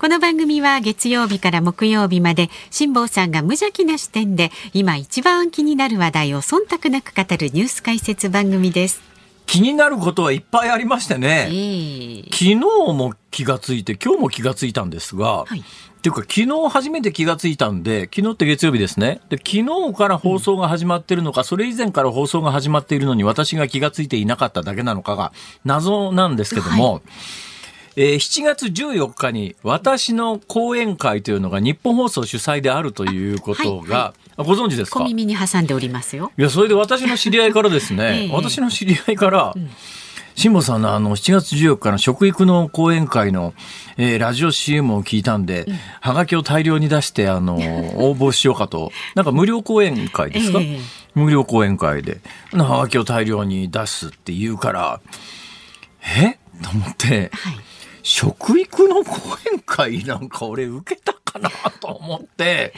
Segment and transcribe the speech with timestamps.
[0.00, 9.02] この番組は月曜日から木曜日まで辛坊さんが無邪気な視点で今一番気になる話題を忖度なく語るニュース解説番組です。
[9.46, 11.48] 気になることはいっぱいありましてえね。
[11.50, 15.64] ー昨日も気がついて、今日も気がついたんですが、はい
[15.98, 19.20] っていうか昨日初めて気がついたんで、昨日って月曜日ですね。
[19.30, 25.32] で、昨日から放送が始まってるのか、それ以前から放送が始まっているのに私が気がついていなかっただけなのかが
[25.64, 27.02] 謎なんですけども、
[28.00, 35.00] えー7月14日に私の講演会というのが日本放送主催であるということが、はあご存知ですか？
[35.00, 36.30] 小耳に挟んでおりますよ。
[36.38, 38.30] いや、それで私の知り合いからですね、 ええ。
[38.32, 39.52] 私の知り合いから、
[40.36, 43.52] 辛坊さんのあの7月14日の食育の講演会の、
[43.96, 45.66] えーラジオ CM を聞いたんで、
[46.00, 47.56] はがきを大量に出して、あの、
[47.98, 48.92] 応募しようかと。
[49.16, 50.80] なんか無料講演会ですか、ええ。
[51.16, 52.20] 無料講演会で、
[52.52, 55.00] はがきを大量に出すって言うから、
[56.16, 56.38] え？
[56.62, 57.56] と思って、はい。
[58.08, 62.72] 食育の講演会なんか俺受けたかなと思って、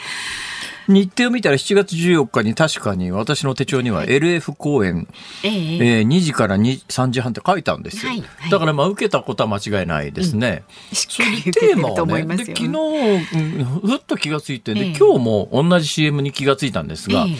[0.89, 5.07] 日程を見たら7月14日に確かに私の手帳には LF 公演、
[5.43, 5.99] ええ。
[5.99, 8.11] えー2時から2 3時半って書いたんですよ。
[8.51, 10.65] だからまあ受けたことは間違いないですね。
[10.91, 12.43] しそれっテーマをね、で。
[12.43, 14.93] 昨日、うんふっと気がついて、でええ。
[14.97, 17.35] 今日も同じ CM に気がついたんですが、ええ。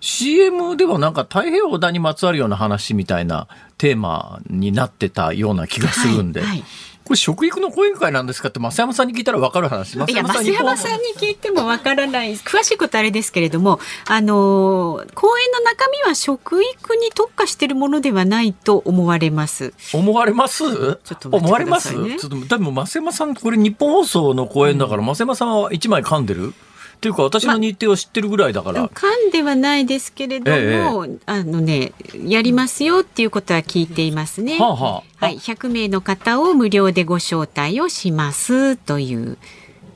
[0.00, 6.64] CM ではなんか太平洋側にまつわるような話みたいなテーマになってたような気がするんで、はいはい
[7.10, 9.98] これ食育の講演会なんですかって増山さんに聞いたら分かる話。
[9.98, 19.74] 増いや、増に山さんに聞いてもわからない、詳しいことあれですけれども、あのー公演の中身は食育に特化しているものではないと思われます。
[19.92, 20.62] 思われます？
[20.62, 21.92] ちょっと思われます？
[21.92, 26.54] ちょっと、でも増山さん、これ日本放送の講演だから、増山さんは一枚噛んでる？
[27.00, 28.86] っていうか私の日程を知ってるぐらいだから。
[28.88, 31.92] 噛んではないですけれども、あのね、
[32.26, 34.58] やりますよっていうことは聞いていますね。
[34.58, 39.38] はあはあはい、100名の方を無料でご招待をしますという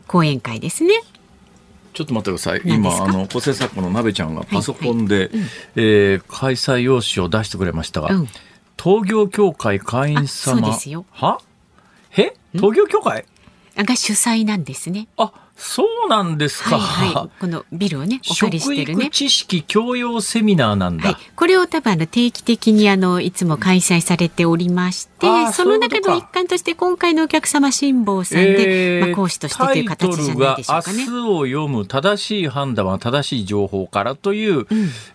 [0.06, 0.94] 講演会ですね。
[1.93, 2.62] ちょっと待ってください。
[2.64, 5.31] 今、あの、構成作家の鍋ちゃんがパソコンで、
[5.76, 8.28] えー開催用紙を出してくれましたが、うん
[8.82, 10.22] 東業協会会員様。
[10.25, 11.38] あそうですよは？
[12.16, 12.34] え？
[12.54, 13.25] 東業協会？
[13.76, 15.06] が主催なんですね。
[15.16, 15.32] あ、
[15.66, 16.78] そうなんですか。
[16.78, 17.41] はいはい。
[17.41, 19.14] このビルをね、 お借り食してるね育。
[19.14, 21.04] 知識教養セミナーなんだ。
[21.04, 31.12] はい、これを多分あの定期的にあのいつも開催されておりまして、その中の一環として今回のお客様辛坊さんで、えーまあ、講師としてという形じゃないでしょうかねタイト。
[31.12, 34.66] ルが明日を読む正しい判断は正しい情報からという、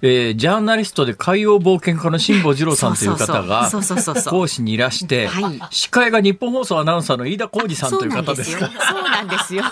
[0.02, 8.68] えージャーナリストで海洋冒険家の辛坊治郎さんという方がそうそうそうそうそう講師にいらして、はい司会が日本放送アナウンサーの飯田浩二さんという方ですか。
[8.68, 9.64] そうなんですよ。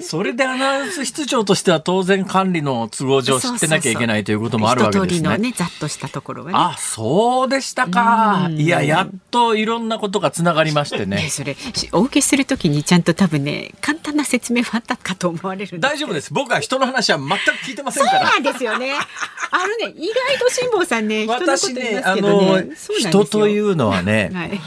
[0.00, 5.38] それでアナウンス室長としては当然管理の都合上知ってなきゃいけないということもあるわけですね。
[5.38, 6.56] ね、ざっとしたところはね。
[6.56, 8.46] あ、そうでしたか。
[8.48, 11.28] うんいや、やっといろんなことがつながりましてね、ね。
[11.30, 16.34] それしお受けするときにちゃんと多分ね簡単な説明はあったかと思われるん大丈夫ですす。
[16.34, 17.34] 僕は人の話は全く
[17.64, 18.30] 聞いてませんから。
[18.30, 18.94] そうなんですよね
[19.50, 24.60] あのね意外と辛坊さんね人のこと言いますあのけどね、そうなんですよ人というのはね、はい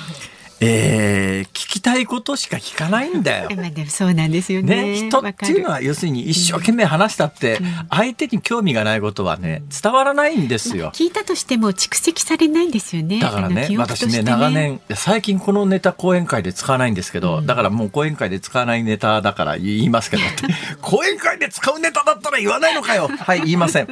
[0.59, 3.49] えー聞きたいことしか聞かないんだよ。
[3.55, 4.75] ま あでもそうなんですよね。
[4.83, 10.91] ね、人っていうのは要するに一生懸命話したって、相手に興味がないことはね、伝わらないんですよ。
[10.93, 13.19] 聞いたとしても蓄積されないんですよね。
[13.19, 20.23] だからねあの記憶と私ね長年最近このネタ講演会で使わないんですけど、だからもう講演会で使わないネタだから言いますけど
[20.81, 23.07] 講演会で使うネタだったら言わないのかよ。
[23.07, 23.87] はい言いません。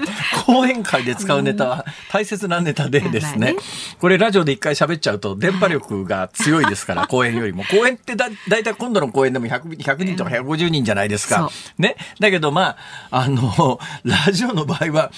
[0.45, 3.39] 講演会で使うネタは大切なネタでですね。
[3.39, 3.55] まあね。
[3.99, 7.63] これラジオで一回喋っちゃうと電波力が強いですから 講演よりも。
[7.65, 11.49] 講演ってだだいたい今度の講演でも 100, 100人とか150人じゃないですか。
[11.51, 11.95] そね。
[12.19, 12.77] だけどま
[13.11, 15.11] ああの ラジオの場合は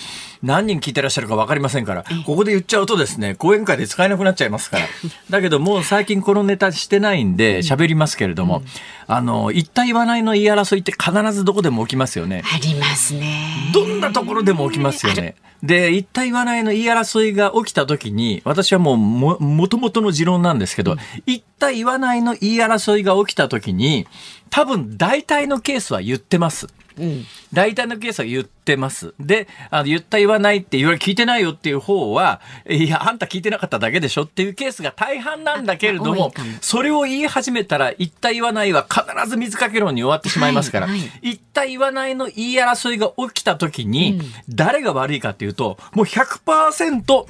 [0.43, 4.85] 何人聞いてらっしゃるか分かりませんからここで言っちゃうとですね講演会で使えなくなっちゃいますから。
[5.29, 8.63] だけどもう最近このネタしてないんで喋りますけれども、
[9.07, 12.43] あの言った言わないの言い争いって必ずどこでも起きますよね。
[12.53, 13.71] ありますね。
[13.73, 15.35] どんなところでも起きますよね。
[15.63, 24.07] で、言った言わないの言い争いが起きたときに、私はもうも、もともとの持論なんですけど、言った言わないの言い争いが起きたときに、
[24.49, 26.67] 多分大体のケースは言ってます。
[26.97, 27.25] うん。
[27.53, 29.13] 大体のケースは言ってます。
[29.19, 47.25] で、あの言った言わないって言われ聞いてないよっていう方は、いや、あんた聞いてなかっただけでしょっていうケースが大半なんだけれども、それを言い始めたら、言った言わないは必ず水かけ論に終わってしまいますから、はいはい言った言わないの言い争いが起きた時に、誰が悪いかっていうと、もう100%、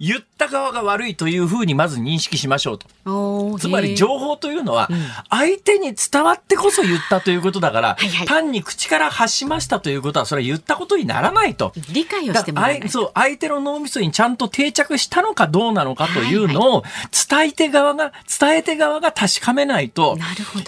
[0.00, 3.58] 言った側が悪いというふうにまず認識しましょうと。
[3.58, 4.88] つまり情報というのは、
[5.30, 8.26] 相手に伝わってこそ言ったということだから、はいはい。
[8.26, 11.72] 単に口から発しましたということは、それは言ったことにならないと。
[11.92, 12.80] 理解をしてもらえない。
[12.80, 16.84] だそう、相手の脳みそにちゃんと定着したのかどうなのかというのを、
[17.28, 20.18] 伝え手側が、伝え手側が確かめないと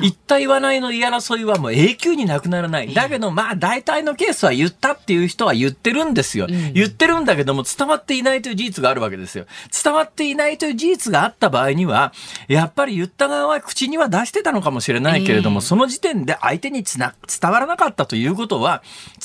[0.00, 2.94] 言った言わないの言い争いはもう永久になくならない。
[2.94, 6.46] だけど、まあ、大体のケースは言ったっていう人は言ってるんですよ。
[6.46, 9.46] 言ってるんだけども、伝わっていないという事実があるわけですよ。
[9.84, 12.12] 伝わっていないという事実があった場合には、
[12.48, 18.82] やっぱり言った側は口には出してたのかもしれないけれども、ええその時点で相手につな伝わらなかったということは、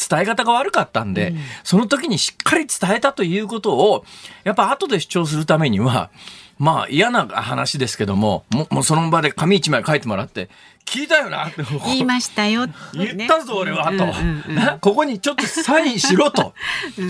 [0.10, 1.34] 伝え方が悪かったんで、
[1.64, 4.06] その時にしっかり伝えたということを、
[4.44, 6.10] やっぱ後で主張するためには、
[6.58, 10.50] まあ嫌な話ですけども、もうもうその場で紙一枚書いてもらって、
[10.86, 11.48] 聞いたよな。
[11.48, 11.64] って。
[11.86, 14.78] 言いましたよ、 言ったぞ、俺は、と、うんうんうんな。
[14.82, 16.54] ここにちょっとサインしろと。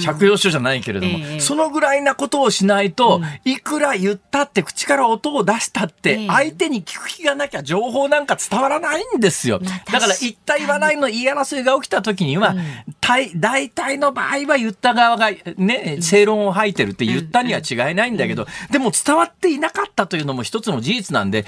[0.06, 1.40] 借用書じゃないけれども、ええ。
[1.40, 6.28] そのぐらいなことをしないと、いくら言ったって、口から音を出したって、ええ。
[6.28, 9.60] 相手に聞く気がなきゃ情報なんか伝わらないんですよ。
[9.64, 12.56] まあだから、言った言わないの言い争いが起きた時には、
[13.00, 21.46] 大大体の場合は言った側がね、正論を吐いてるって言ったには違いないんだけど、でも伝わっていなかったというのも一つの事実なんで、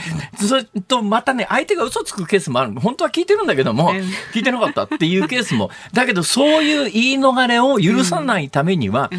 [0.47, 2.73] それとまたね、相手が嘘つくケースもある。
[2.79, 3.97] 本当は聞いてるんだけどもうん、
[4.33, 5.69] 聞いてなかったっていうケースも。
[5.93, 9.09] だけど、そういう言い逃れを許さないためには、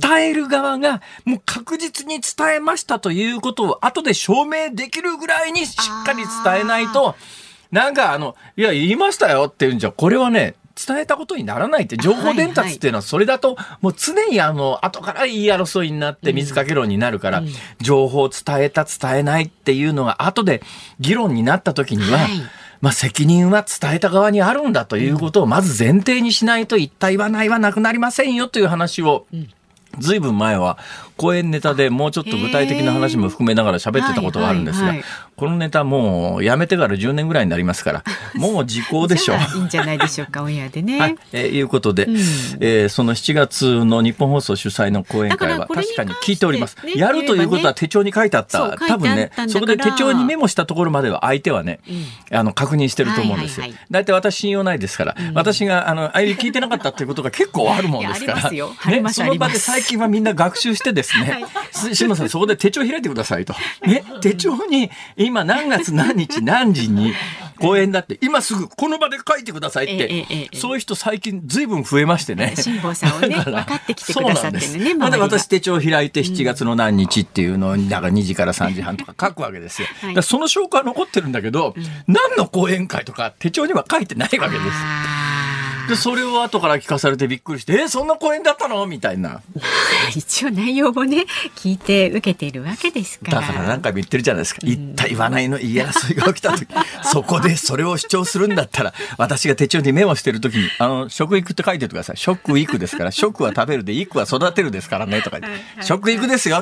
[0.00, 7.16] 伝える側がもう確実に伝えましたということを後で証明できるぐらいにしっかり伝えないと、
[7.70, 17.42] なんかあの、いや、言いましたよっていうんじゃ、これはね、伝えたことにならないって、情報伝達っていうのはそれだと、もう常にあの、後から言い争いになって水かけ論になるから、
[17.80, 20.62] 情報を伝えた、伝えないっていうのが後で
[20.98, 22.30] 議論になった時には、はい。
[22.80, 29.26] まあ責任は伝えた側にあるんだということをまず前提にしないと言った言わないはなくなりませんよという話を、
[29.98, 30.76] ずいぶん前は
[31.16, 39.38] 公演ネタでもうちょっと具体的な話も含めながら喋ってたことがあるんですが、はいはいはいこのネタもうやめてから10年ぐらいになりますから、 もう時効でしょう。
[39.56, 41.00] いいんじゃないでしょうか、オンエアでね。
[41.00, 42.16] はい、えーいうことで、うん
[42.60, 46.76] えーその7月の日本放送主催の講演会は確かに聞いております。
[46.84, 48.68] ねやるということは手帳に書いてあった。
[48.68, 51.80] った多分ねそこで手帳にメモしたところまでは相手はね、
[52.30, 53.86] あの、確認してると思うんですよはいはいはい。
[53.90, 58.50] 大体私信用ないですから、私が、あの、ああいう聞いてなかったっていうことが結構あるもんですから。
[58.54, 62.28] ね、その場で最近はみんな学習してですね、す志麻さん。
[62.28, 63.54] そこで手帳開いてくださいと。
[63.86, 67.12] ね、手帳に今何月何日何時に
[67.58, 72.54] 公演だって、今すぐこの場で書いてくださいっええて、そういう人最近ずいぶん増えましてね。
[72.56, 79.88] 辛坊さんをね 分かってきてくださってるねまだ私手帳開いて7月の何日っていうのを、だから2時から3時半とか書くわけですよ。
[80.02, 80.22] はい。
[80.22, 81.74] その証拠は残ってるんだけど、
[82.06, 85.43] 何の講演会とか手帳には書いてないわけです。
[85.84, 88.86] あで、それを後から聞かされてびっくりして、え、そんな講演だったの？
[88.86, 89.30] みたいな。
[89.30, 89.40] ー
[90.18, 91.24] 一応内容もね
[91.56, 94.60] 聞いて受けているわけですからだから何回も言ってるじゃないですか。
[94.64, 96.66] 言った言わないの言い争いが起きた時、
[97.04, 102.16] そこでそれを主張するんだったら、私が手帳にメモしてる時に、あの、食育って書いててください。
[102.16, 106.56] 食育ですから、 食は食べるで、育は育てるですからね、とか言って、食育ですよ。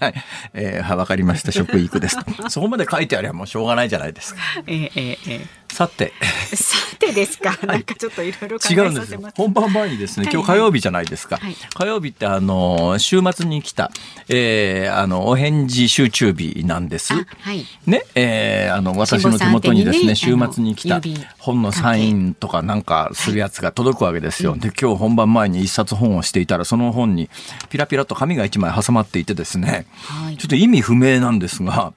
[0.00, 0.14] はい。
[0.54, 2.16] えーはわかりました、食育です。
[2.48, 4.40] そこまで書いてあればもうしょうがないじゃないですか。
[4.66, 6.12] えええええさて、
[6.52, 7.56] えさてですか。
[7.66, 8.94] なんかちょっといろいろ考違うん。
[8.94, 9.20] ですよ。
[9.34, 10.34] 本番前にですね、はい。
[10.34, 11.36] 今日火曜日じゃないですか。
[11.36, 11.54] はい。
[11.74, 13.90] 火曜日ってあの、週末に来た、
[14.28, 17.14] えーあの、お返事集中日なんです。
[17.14, 17.64] あはい。
[17.86, 20.14] ね、えーあの、私の手元にですね、ね
[20.52, 21.00] 末に来た
[21.38, 24.56] 本のサインとかなんかするやつが届くわけですよ。
[24.56, 27.30] で、今日本番前に一冊本をしていたら、その本に
[27.68, 30.36] ピラピラと紙が一枚挟まっていてですね、はい。
[30.36, 31.92] ちょっと意味不明なんですが、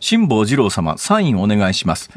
[0.00, 2.10] 辛坊二郎様、サインお願いします。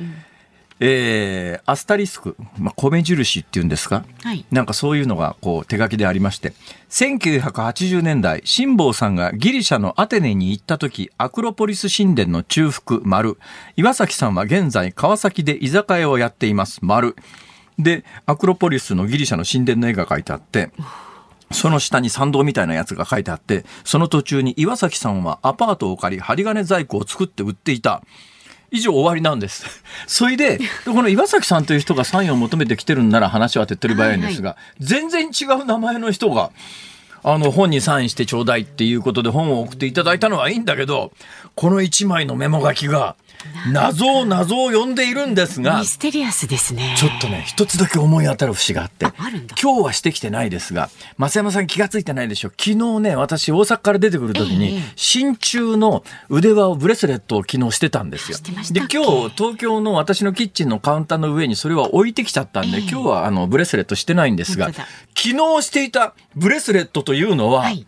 [0.83, 6.53] えーアスタリスク、まあ、米印っていうんですか、はいなんかそういうのがこう手書きでありまして、
[6.89, 13.38] 1980年代、辛坊さんがギリシャのアテネに行った時、アクロポリス神殿の中腹、丸。
[13.77, 17.15] 岩崎さんは現在、川崎で居酒屋をやっています、丸。
[17.77, 20.71] で、アクロポリスのギリシャの神殿の絵が描いてあって、
[21.51, 28.03] その下に参道みたいなやつが書いてあって、その途中に岩崎さんはアパートを借り、針金細工を作って売っていた。
[28.71, 29.83] 以上終わりなんです。
[30.07, 36.51] それで、でこの岩崎さんという人がサインを求めてきてるんなら話は手っ取り早いんですが、全然違う名前の人が、
[37.23, 41.11] あの、本にサインしてちょうだいっていうことで本を送っていただいたのはいいんだけど、
[41.55, 43.15] この一枚のメモ書きが、
[43.71, 46.95] 謎を謎を呼んでいるんですがミ、ステリアスですね。
[46.98, 49.05] ちょっとね、一つだけ思い当たる節があって
[49.62, 52.50] 今日はしてきてないですが、松山さん気がついてないでしょ。
[52.50, 58.38] 昨日ね、私大阪から出てくる時に、ええ真鍮の腕輪をブレスレットを昨日してたんですよ
[58.71, 67.86] で、今日東京の私のキッチンのカウンターの上にそれは置いてきちゃったんで、ええ今日はあのブレスレットしてないんですが、昨日していたブレスレットというのは、はい。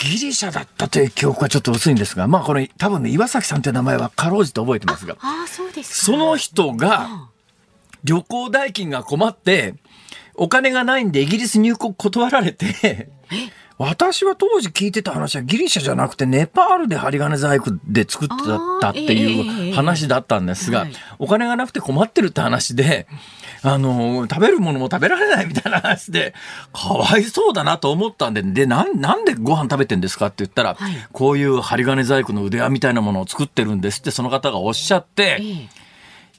[0.00, 6.12] ぎギリシャだったという記憶はちょっと薄いんですが、まあこれ多分ね、岩崎さんという名前はかろうじて覚えてますが、ああ、そうですか。
[6.12, 7.28] その人が
[8.02, 9.74] 旅行代金が困って、
[10.34, 13.10] お金がないんでイギリス入国断られて、
[13.80, 18.34] 私は当時聞いてた話はギリシャじゃなくてネパールで針金細工で作って
[18.82, 19.72] たっていうえ。
[19.72, 23.06] 話だったんですがはい、お金がなくて困ってるって話で、
[23.62, 26.34] あの、食べるものも食べられないみたいな話で、
[26.74, 30.92] かわいそうだなと思ったんで、で、なん、なんでご飯食べてんですかって言ったら、はい。
[31.12, 35.80] こういう針金細工の腕輪みたいなものを作ってるんですってその方がおっしゃって、ええ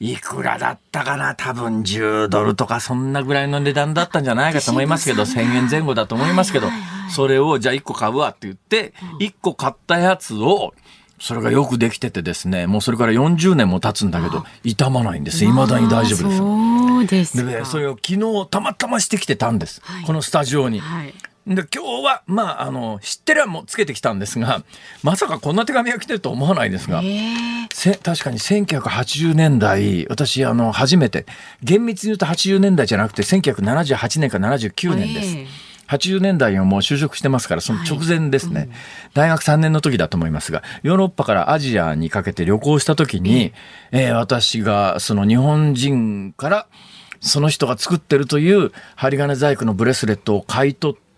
[0.04, 1.36] いくらだったかな？
[1.36, 6.66] 多分10ドルとかそんなぐらいの値段だったんじゃないかと思いますけど、そんな1000円前後だと思いますけど
[7.14, 10.74] それをじゃあ1個買うわって言って、1個買ったやつを、
[11.20, 15.44] それがよくできててですね、もうそれから40年も経つんだけど、傷まないんです。
[15.44, 16.38] 未だに大丈夫です。
[16.38, 17.48] そうですか。
[17.48, 19.80] でね、それを昨日たまたましてきてたんです。
[19.84, 20.80] はいこのスタジオに。
[20.80, 21.14] はい。
[21.46, 24.62] で今日は、まあ、あの、知ってりゃもうつけてきたんですが、
[25.02, 27.32] まさかこんな手紙が来てると思わないですが、ええ。
[27.72, 31.26] せ確かに1980年代、私、あの、初めて、
[31.62, 35.36] 厳密に言うと80年代じゃなくて、1978年か79年です。
[35.36, 35.72] ええ。
[35.88, 38.68] 80年代にはもう就職してますから、その直前ですね。
[39.12, 43.52] 大学3年の時だと思いますが、ヨーロッパからアジアにかけて旅行した時に、
[43.90, 46.66] えー私がその日本人から、
[47.20, 51.11] その人が作ってるという針金細工のブレスレットを買い取って、ええ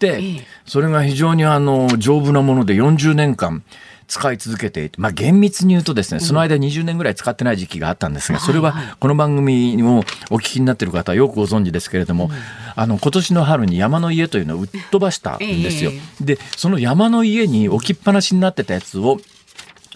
[0.67, 3.63] それが非常にあの丈夫なもので40年間
[4.07, 9.99] 使い続けていて、まあ厳密に言うとですね、その間20年ぐらい使ってない時期があったんですが、それはこの番組を
[10.31, 12.31] お聞きになっている方はよくご存知ですけれども、
[12.77, 15.91] あの今年の春に山の家というのを売っ飛ばしたんですよ。
[16.21, 16.25] え。
[16.25, 19.19] で、その山の家に置きっぱなしになってたやつを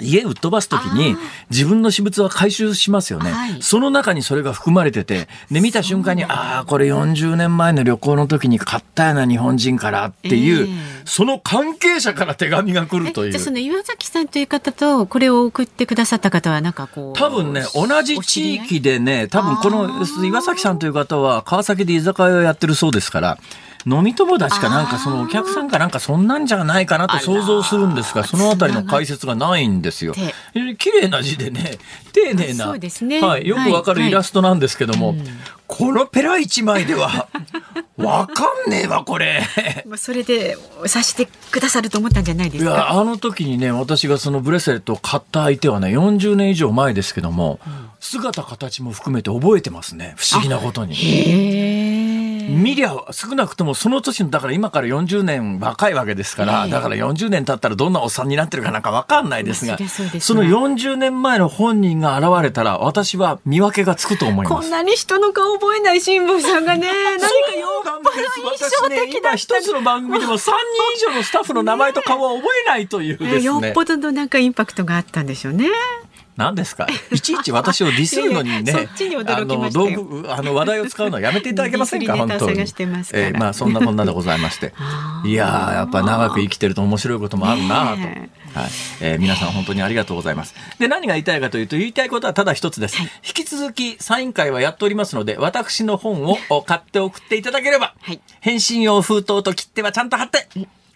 [0.01, 1.17] 家売っ飛ばすときに
[1.51, 3.63] 自分の私物は回収しますよね、はい。
[3.63, 10.99] その中にそれが含まれててで見た瞬間にああこれ40年前の旅行の時に買ったような日本人からっていう、ええ。
[11.05, 23.39] その関係者から手紙が来るといえじゃあそうの岩崎さんという方とこれを送ってくださった方はなんかこう多分ね、同じ地域でね、多分この岩崎さんという方は川崎で居酒屋をやってるそうですから、
[23.87, 30.15] 飲み友達かなんかそのお客さんかなんかそんなんじゃないかなと想像するんですが、そのあたりの解説がないんですよ
[30.79, 31.79] 綺麗な字でね、
[32.13, 35.15] 丁寧な、そうですねはい、よくわかるはいイラストなんですけども、
[35.67, 37.29] このペラ一枚では、
[37.99, 39.43] わかんねえわ、これ。
[39.87, 42.91] まあそれで察してくださると思ったんじゃないでいや、すか。
[42.91, 47.59] あの時にね、私がそのブレスレットを買った相手はね、40年以上前ですけども、
[48.01, 50.15] 姿形も含めて覚えてますね。
[50.17, 50.95] 不思議なことに。
[52.49, 64.63] 見りゃ少なくともその年のだから今から40年若いわけですから、ええだから40年経ったらどんなおっさんになってるかなんかわかんないですが、まあそのわ40年前の本人が現れたら私は見分けがつくと思います。
[64.63, 66.89] こんなに人の顔覚えない辛坊さんがね、
[67.19, 67.27] 何か
[67.59, 68.17] よそうっぽど
[68.53, 70.51] 印象的だ一つの番組でも 3人
[70.97, 73.43] 以上のスタッフの名前と顔は覚えないというですね。
[73.43, 75.69] よっぽどのなんかインパクトがあったんでしょうね。
[76.39, 76.87] 何ですか？
[77.13, 78.73] いちいち私をディスるのにね
[79.27, 82.15] あの道具あの話題を使うのはやめていただけませんか？
[82.17, 82.61] 本当に。
[82.61, 84.73] えーまあそんなこんなでございまして。
[85.27, 88.67] いやーやっぱ長く生きてると面白いこともあるなと、ねはい。
[89.01, 90.55] えー皆さん本当にありがとうございます。
[90.79, 98.21] で何が言いたいかというと言いたいことはただ一つです、引き続きサイン会はやっておりますので私の本をお買って送っていただければ、はい。
[98.41, 100.49] 返信用封筒と切手はちゃんと貼って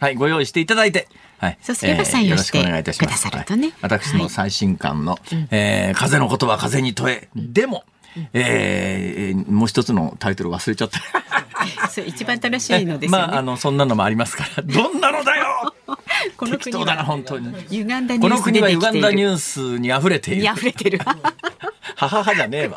[0.02, 1.06] はい、ご用意していただいて、
[1.38, 3.24] はい、そ採用よろしくお願いいたします。
[3.24, 5.16] ださるとねはい私の最新刊の、
[5.52, 7.84] えー風のことは風に問え、でも、
[8.32, 10.98] えーもう一つのタイトル忘れちゃった。
[11.88, 13.26] それ一番正しいのですよね。
[13.28, 15.72] まあ、あの、そんなのもありますから、 どんなのだよ
[16.36, 17.54] この国だな、は本当に。
[17.68, 19.00] 歪んだニュこのースで国は歪ん。
[19.02, 20.42] だニュースに溢れている。
[20.42, 20.98] に溢れてる。
[20.98, 22.76] はははじゃねえわ。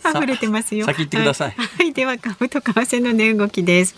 [0.00, 0.86] さ溢れてますよ。
[0.86, 1.54] 先言ってください。
[1.56, 3.96] はい、はいでは株と為替の値動きです。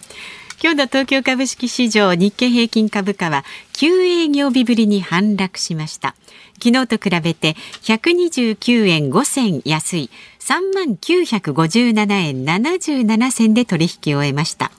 [0.61, 6.17] 今日の東京株式市場日経平均株価は9営業日ぶりに反落しました。
[6.61, 10.11] 昨日と比べて129円5銭安い
[10.41, 14.73] 3万957円77銭で取引を終えました。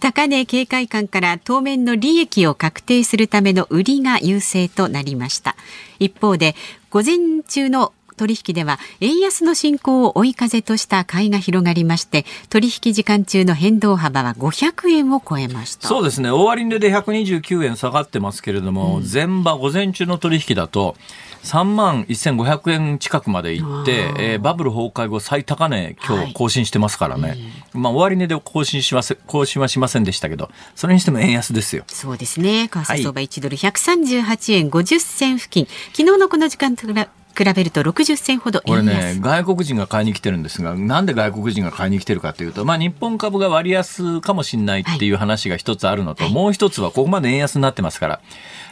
[0.00, 5.56] 高値警戒感から当面の利益を確定するための売りが優勢となりました。
[5.98, 6.54] 一方で
[6.90, 15.86] 午前中の取引では円安の進行を追い風とした買いが広がりまして取引時間中の変動幅は500円を超えました。
[15.88, 16.30] そうですね。
[16.30, 20.96] 終値で129円下がってますけれども、前場、午前中の取引だと、
[21.42, 26.26] 3万1500円近くまで行って、えーバブル崩壊後最高値今はい。
[26.28, 27.36] 日更新してますからね。
[27.72, 31.84] まあ終値で更新しませ、更新はしませんでしたけど、それにしても円安ですよ。
[31.88, 32.68] そうですね。
[32.68, 36.86] 為替相場1ドル138円50銭付近、昨日のこの時間と
[37.36, 48.20] 比べると60銭ほどこれね、外国人が買いに来てるんですが、なんで外国人が買いに来てるかというと、まあ日本株が割安かもしれないっていう話が一つあるのと、はい、もう一つはここまで円安になってますから、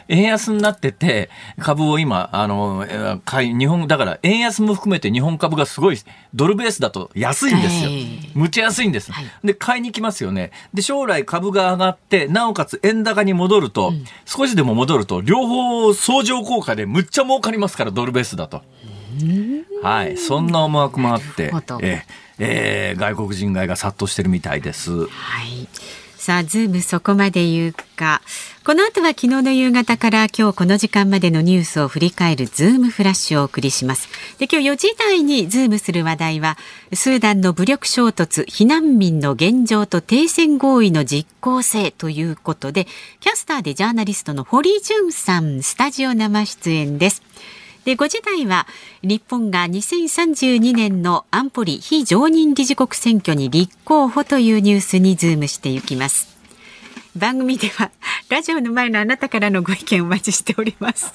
[0.07, 2.85] 円安になってて、株を今、あの、
[3.25, 5.97] 買い、日本、だから円安も含めて日本株がすごい、
[6.33, 7.89] ドルベースだと安いんですよ。
[8.33, 9.11] むちゃ安いんです。
[9.11, 10.51] はい、で、買いに来ますよね。
[10.73, 18.61] で、将来株が上がって、なおかつ円高に戻ると、うん、少しでも戻ると、両方相乗効果でむっちゃ儲かりますから、ドルベースだと。
[19.81, 20.17] はい。
[20.17, 22.03] そんな思惑もあって、え
[22.37, 25.07] えー、外国人買いが殺到してるみたいです。
[25.07, 25.64] はい。
[26.25, 28.19] さあ、ズームそこまで言うか。
[28.63, 34.09] この後は昨日の夕方から今日この時間までのニュースを振り返るズームフラッシュをお送りします。
[34.39, 36.57] で、今日4時台にズームする話題は、
[36.91, 42.87] スーダンの武力衝突、避難民の現状と停戦合意の実効性ということで、
[43.19, 47.21] キャスターでジャーナリストの堀潤さん、スタジオ生出演です。
[47.85, 48.65] で5時台は
[49.03, 56.35] 日本が2032年の安保理非常任理事国選挙に立候補というニュースにズームしていきます。
[57.15, 57.91] 番組では
[58.27, 61.13] ラジオの前のあなたからのご意見お待ちしております。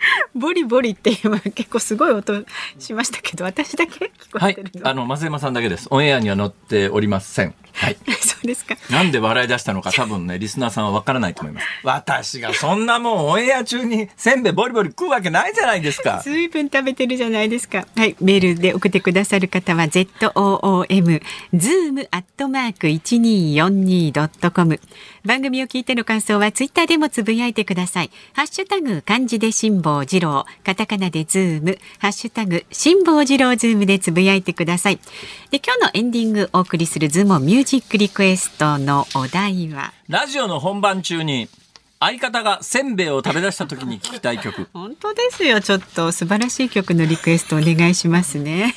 [0.34, 2.44] ボリボリって今結構すごい音
[2.78, 7.96] しましたけど私だけ聞こえてるの、はい、あの増山さんだけですオンエアには載っておりませんはい。
[8.20, 8.76] そうですか。
[8.90, 11.66] なんで笑い出したのか多分ね、リスナーさんはわからないと思います。
[11.84, 16.20] 私がそんなもんオンエア中にせんべいボリボリ食うわけないじゃないですか。
[16.24, 17.86] 随分食べてるじゃないですか。
[17.96, 18.16] はい。
[18.20, 21.22] メールで送ってくださる方は ZOOM、
[21.54, 24.80] zoom アットマーク 1242.com。
[25.28, 28.10] 番組を聞いての感想はツイッターでもつぶやいてください。
[28.32, 34.98] ハッシュタグ漢字で辛坊治郎、カタカナでズーム、ハッシュタグ辛坊治郎ズームでつぶやいてください。
[35.50, 39.92] で、今日のエンディングお送りするズームミュージックリクエストのお題は？
[40.08, 41.50] ラジオの本番中に
[42.00, 44.66] 相方がせんべいを食べ出した時に聞きたい曲。
[44.72, 45.60] 本当ですよ。
[45.60, 48.74] ちょっと素晴らしい曲のリクエストお願いしますね、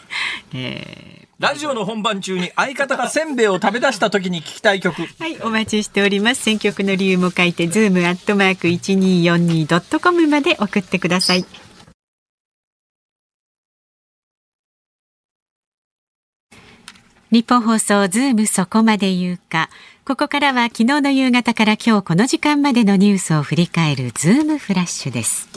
[0.52, 5.02] えーラジオの本番中に相方がせんべいを食べ出した時に聞きたい曲。
[5.02, 6.42] はい、お待ちしております。
[6.42, 11.44] 選曲の理由も書いて、ズームアットマーク一二四二ドットコムまで送ってください。
[17.32, 19.70] 日本放送ズームそこまで言うか。
[20.04, 25.48] ここからは昨日の夕方から今日この時間までのニュースを振り返るズームフラッシュです。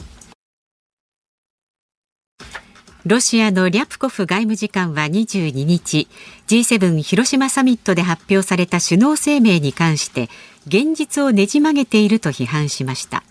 [3.07, 6.09] ロシアのリャプコフ外務次官は22日
[6.47, 10.27] G7 広島サミットで発表された首脳声明に関して
[10.67, 13.23] 現実をねじ曲げていると批判しました。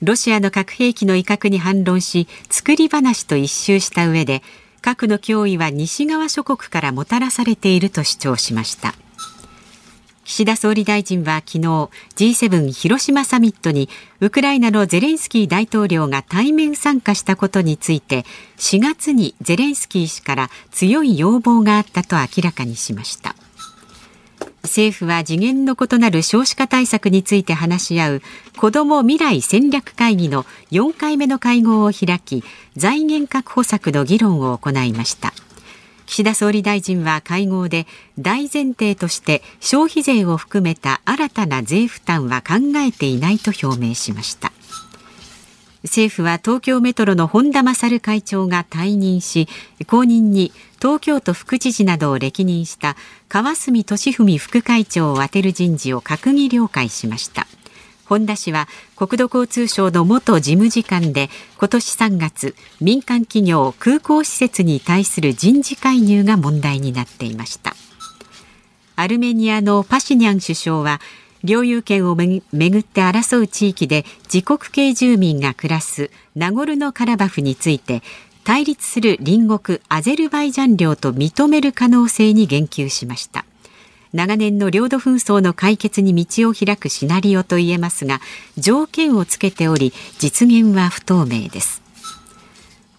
[0.00, 4.44] ロシアの核兵器の威嚇に反論し作り話と一周した上で
[4.80, 8.94] 核の脅威は西側諸国からもたらされていると主張しました。
[10.26, 11.60] 岸田総理大臣は昨日
[12.16, 13.88] G7 広島サミットに
[14.20, 18.24] ウクライナのゼレンスキー大統領が対面参加したことについて
[18.58, 23.36] 4月にゼレンスキー氏から強い要望があったと明らかにしました。
[24.64, 28.22] 政府は次元の異なる少子化対策について話し合う
[28.56, 32.42] 子ども未来戦略会議の4回目の会合を開き
[32.76, 35.32] 財源確保策の議論を行いました。
[36.06, 37.86] 岸田総理大臣は会合で
[38.18, 44.52] 大前提として消費税を含めた新たな税負担は考えていないと表明しました。
[45.82, 49.48] 政府は東京メトロの本田勝会長が退任し
[49.86, 52.96] 後任に東京都副知事などを歴任した
[53.28, 57.46] 川澄俊文副会長を充てる人事を閣議了解しました。
[58.08, 67.74] 本田氏は国土交通省の元事務次官で今年3月民間企業空港施設に対する人事介入が問題になっていました。
[68.94, 71.00] アルメニアのパシニャン首相は
[71.44, 72.40] 領有権をめ
[72.70, 78.02] ぐって争う地域で自国系住民が暮らすナゴルノカラバフについて
[78.42, 83.44] 対立する隣国アゼルバイジャン領と認める可能性に言及しました。
[84.12, 88.20] 長年の領土紛争の解決に道を開くシナリオといえますが
[88.56, 91.82] 条件をつけており実現は不透明です。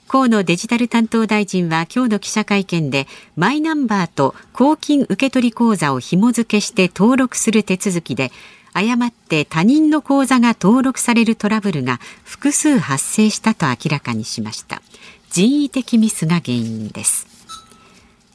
[0.07, 8.31] 河野デジタル担当大臣は今日の記者会見でマイナンバーと公金受取口座を紐付けして登録する手続きで
[8.73, 14.81] 誤って他人の口座が登録されるトラブルが複数発生したと明らかにしました。
[15.29, 17.36] 人為的ミスが原因です。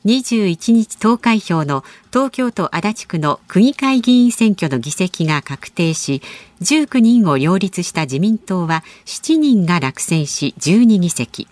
[0.04, 6.22] 21日投開票の東京都足立区の区議会議員選挙の議席が確定し
[6.60, 11.48] 19人を擁立した自民党は7人が落選し12議席。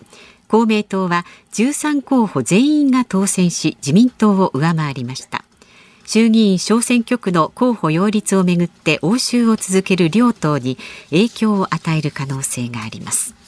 [0.47, 5.45] 公明党は13候補全員が当選し自民党を上回りました。
[6.05, 10.77] 衆議院小選挙区の候補擁立をめぐって応酬を続ける両党に
[11.09, 13.40] 影響を与える可能性があります。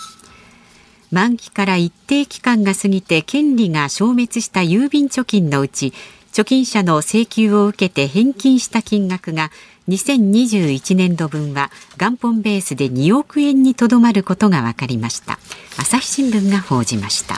[1.14, 5.94] 満期から一定期間が過ぎて権利が消滅した郵便貯金のうち
[6.32, 9.52] 貯金者の請求を受けて返金した金額が
[9.90, 15.38] 2021年度分は元本ベースで2億円にとどまることが分かりました
[15.78, 17.36] 朝日新聞が報じました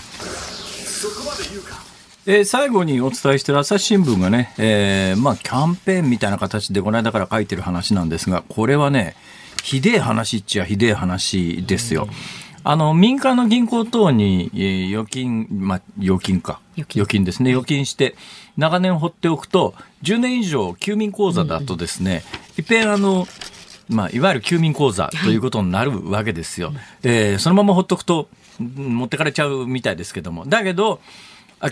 [2.27, 9.15] えー、最後にお伝えしている朝日新聞がね、えー、まあキャンペーンみたいな形でこの間から書いてる話なんですがこれはね
[9.63, 12.07] ひでえ話っちゃひでえ話ですよ。
[12.67, 16.59] あの、民間の銀行等に、えー、預金、まあ、預金か。
[16.77, 17.51] 預金ですね。
[17.51, 18.15] 預金して、
[18.57, 22.23] 長年放っておくと、10年以上、休眠口座だとですね、
[22.57, 23.27] いっぺんあの、
[23.87, 26.69] まあ、いわゆる休眠口座ということになるわけですよ。
[26.69, 30.47] はい、えー、そのまま放っておくと、持ってかれちゃうみたいですけども。
[30.47, 31.01] だけど、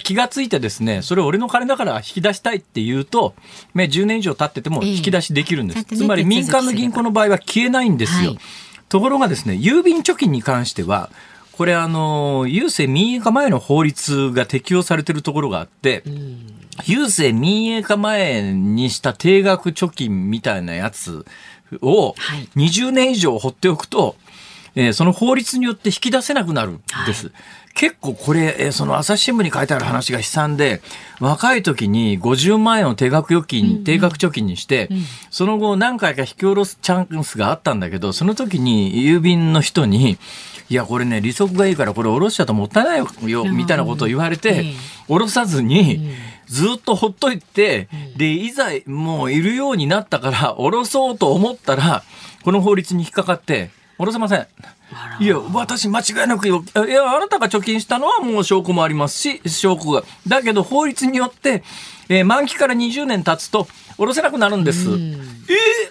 [0.04, 3.34] 気がついてですね、それ俺の金だから引き出したいって言うと、
[3.74, 5.84] ね、10年以上経ってても引き出しできるんです。
[5.84, 8.32] つまり民間の銀行の場合は消えないんですよ。
[8.32, 8.40] はい、
[8.94, 11.10] ところがですね、郵便貯金に関しては、
[11.54, 16.04] これあの、郵政民営化前の法律が適用されてるところがあって、
[16.84, 21.26] 郵政民営化前にした定額貯金みたいなやつ
[21.82, 22.14] を
[22.56, 24.16] 20年以上放っておくと、
[24.76, 27.28] えー、その法律によって引き出せなくなるんです。
[27.28, 27.36] はい。
[27.76, 30.82] 結構これ、えー、その朝日新聞に書いてある話が悲惨で、
[31.20, 34.98] 若い時に50万円を定額預金、うんうん、定額貯金にして、うん、
[35.32, 40.18] その後何回か引き下ろすチャンスがあったんだけど、その時に郵便の人に、
[40.70, 44.74] いや、これね、利息がいいからこれ下ろしちゃうともったいないよ、みたいなことを言われて、
[45.08, 46.10] 下ろさずに、
[46.48, 52.04] ずっとほっといて、で、いざもういるようになったから、下ろそうと思ったら、
[52.44, 54.48] この法律に引っかかって、下ろせません。
[55.20, 60.04] いや、私間違いなくよ、いや、あなたが貯金したのはもう証拠もありますし、証拠が。
[60.28, 61.64] だけど法律によって、
[62.10, 64.90] えー、満期から20年経つと、下ろせなくなるんです。
[64.90, 65.24] えー、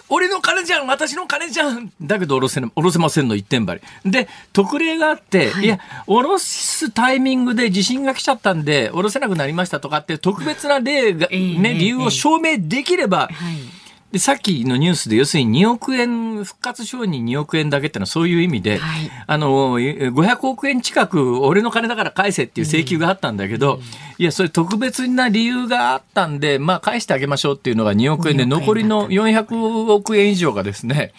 [0.09, 4.11] 俺の金じゃん私の金じゃんだけど下ろせ、下ろせませんの一点張り。
[4.11, 13.82] で、特例があって、はい、いや、下ろすタイミングで地震が来ちゃったんで、下ろせなくなりましたとかって特別な例が、ね、理由を証明できれば、はい
[14.13, 23.81] で、さっきのニュースで、要するに2億円、復活承認2億円だけってのはそういう意味で、はい、あの、500億円近く俺の金だから返せっていう請求があったんだけど、うん、
[24.19, 31.11] いや、それ特別な理由があったんで、まあ返してあげましょうっていうのが2億円で、残りの400億円以上がですね、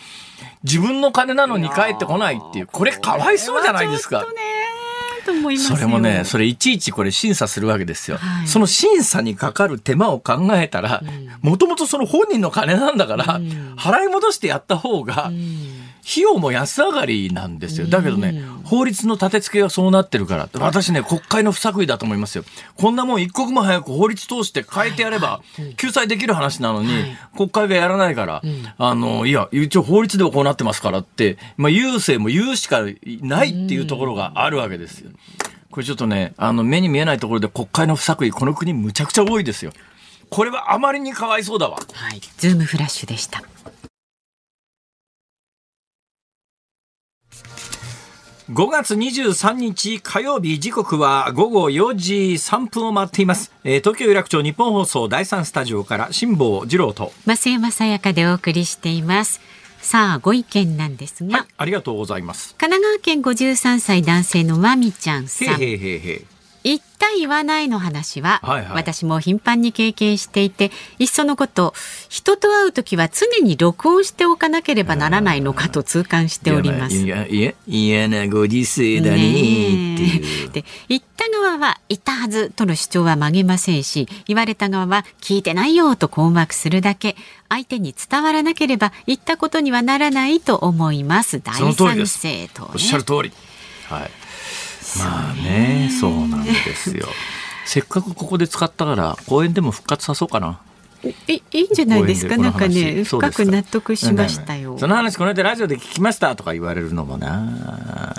[0.63, 4.21] 自分の金なのに返ってこないっていう、これかわいそうじゃないですか。
[4.21, 4.29] と
[5.33, 8.19] 思いますそれもね、それいちいちこれ審査するわけですよ。
[8.19, 11.03] はい、その審査にかかる手間を考えたら、
[11.41, 13.25] もともとその本人の金なんだから、
[13.77, 15.31] 払い戻してやった方が、
[16.07, 17.87] 費用も安上がりなんですよ。
[17.87, 20.49] だけどね、法律の立て付けがそうなってるから。
[20.61, 22.45] 私ね、国会の不作為だと思いますよ。
[22.77, 25.41] こんなもん一刻も早く法律通して変えてやれば、
[25.77, 26.89] 救済できる話なのに、
[27.35, 28.43] 国会がやらないから、
[28.77, 32.83] あの、いや、一応法律ではこうなってますからって、まあ、郵政も言うしか
[33.23, 35.11] ないっていうところがあるわけですよ。
[35.71, 39.73] これちょっとね、あの、目に見えないところで国会の不作為、この国むちゃくちゃ多いですよ。
[40.31, 41.79] これはあまりにかわいそうだわ。
[41.93, 42.21] はい。
[42.39, 43.43] ズームフラッシュでした。
[48.51, 57.11] 5月23日火曜日時刻は午後4時3分を回っています、えー、東京有楽町日本放送第3スタジオから辛坊治郎と。
[57.25, 59.41] 増山さやかでお送りしています。
[59.81, 62.55] さあご意見なんですが、はい、ありがとうございます。
[62.57, 65.49] 神奈川県53歳男性のまみちゃんさん。
[65.63, 66.34] へへへへ
[66.65, 71.75] 言った言わないの話は、はいはい、私も頻繁に経験していていっそのこと
[72.09, 76.97] 人と会う時は常に録音しておかなければならないのかと痛感しております。
[76.97, 79.97] いやいや嫌なご時世だね
[80.53, 87.17] で言った側は言ったはずとの主張は曲げませんし言われた側は聞いてないよと困惑するだけ。
[87.51, 91.41] 相手に伝わらなければ言ったことにはならないと思います。
[91.41, 93.33] 大賛成と、ね、おっしゃる通り。
[93.87, 94.24] はい
[94.99, 97.07] まあねそうなんですよ。
[97.67, 100.61] せっかくここで使ったから公園でも復活さそうかな。
[101.27, 102.37] いいいんじゃないですか？
[102.39, 104.79] なんかね深く納得しましたよ。
[104.79, 108.15] その話この間ラジオで聞きましたとか言われるのもな。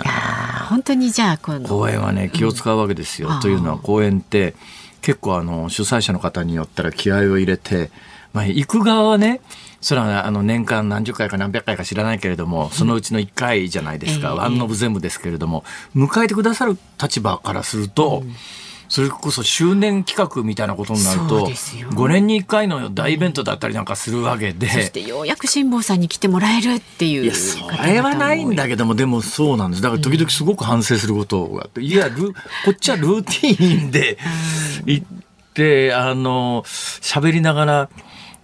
[0.68, 4.54] 本当にじゃあ公園はね気を使うわけですよ、うん、というのは公園って
[5.00, 7.90] 結構あの主催者の方によったら気合を入れて
[8.32, 9.40] まあ行く側はね
[9.86, 15.62] それはあの年間何十回か何百回か知らないけれども、そのうちの1回じゃないですか、ワンオブ全部ですけれども、
[15.94, 18.24] 迎えてくださる立場からすると、
[18.88, 27.22] それこそ周年企画みたいなことになると5年に1回の大イベントだったりなんかするわけで、そしてようやく辛坊さんに来てもらえるっていう。
[27.22, 29.82] いやそれはないんだけどもでもそうなんです。
[29.84, 32.32] だから時々すごく反省することがあって、いやこ
[32.72, 34.18] っちはルーティーンで
[34.84, 35.06] 行っ
[35.54, 37.90] てあの喋りながら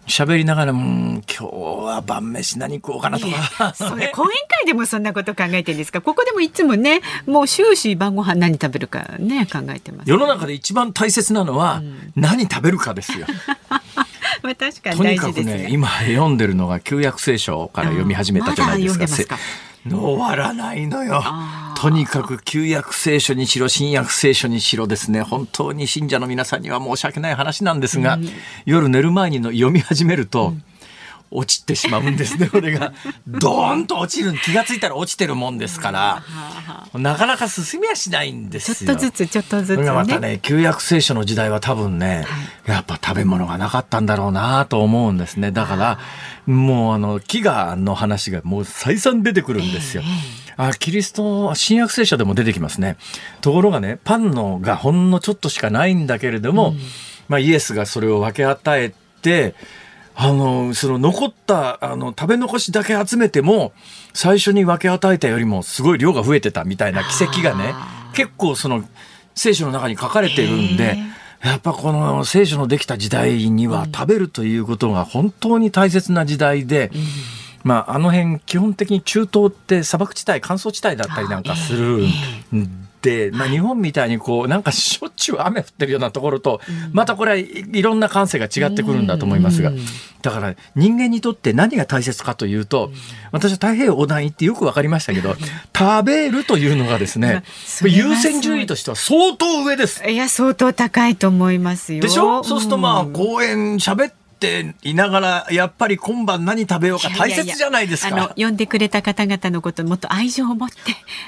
[0.06, 3.72] 喋りながら、うん、今日は晩飯何食おうかなとか。
[3.76, 6.00] それ講演会でもそんなこと考えてるんですか？
[6.00, 13.26] ここでもいつもね、もう終始晩ご飯何食べるかね考えてます、世の中で一番大切なのは、うん、何食べるかですよ。
[14.42, 15.56] まあ確かに大事ですね。
[15.58, 19.38] ね今読んでるのが旧約聖書から読み始めたじゃないですか？
[19.88, 21.22] 終わらないのよ。
[21.83, 28.29] とにかく旧約聖書にしろ新約聖書にしろですね本当に信者の皆さんには申し訳ない話なんですが、うん、
[28.66, 30.62] 夜寝る前にの読み始めると、うん
[31.35, 32.92] 落ちてしまうんですね、これが。
[33.27, 36.23] ドーンと落ちる、気がついたら落ちてるもんですから、
[36.92, 38.75] なかなか進みはしないんですよ。
[38.75, 39.90] ちょっとずつ、ちょっとずつ、ね。
[39.90, 42.27] またね、旧約聖書の時代は多分ね、
[42.66, 45.53] はい、やっぱ食べ物がなかったんだろうなと思うんですね。
[45.53, 45.99] だから、
[46.47, 50.03] もうあの、飢餓の話がもう再三出てくるんですよ。
[50.05, 52.96] えー、あキリスト新約聖書でも出てきますね。
[53.40, 56.78] ところがね、パンのがほんのちょっとしかないんだけれども、うん、
[57.28, 59.54] まあイエスがそれを分け与えて、
[60.14, 63.72] あの、その残った、あの、食べ残しだけ集めても、
[64.12, 67.74] 最初に分け与えたよりもすごい量が増えてたみたいな奇跡がね、
[68.14, 68.84] 結構その、
[69.34, 70.98] 聖書の中に書かれてるんで、
[71.42, 76.90] やっぱこの聖書のできた時代には食べるということが本当に大切な時代で、
[77.64, 82.07] まあ、あの辺基本的に中東って砂漠地帯乾燥地帯だったりなんかする
[82.55, 86.61] んで、まあ、日本みたいにこうなんかしょっちゅう雨降ってるようなところと
[86.92, 89.72] またこれはいろんな感性が違ってくるんだと思いますが
[90.22, 92.92] だから人間にとって何が大切かというと
[93.33, 95.35] 私は太平洋横断行ってよく分かりましたけど
[95.77, 97.42] 食べるというのがですね
[97.83, 100.09] 優先順位としては相当上です。
[100.09, 102.03] いや相当高いと思いますよ。
[102.03, 102.44] でしょ？
[102.44, 108.09] そうするとまあ公園喋ってっていながら、やっぱり今晩何食べようか大切じゃないですか。
[108.09, 110.76] いやいやあの、呼んでくれた方々のこともっと愛情を持って、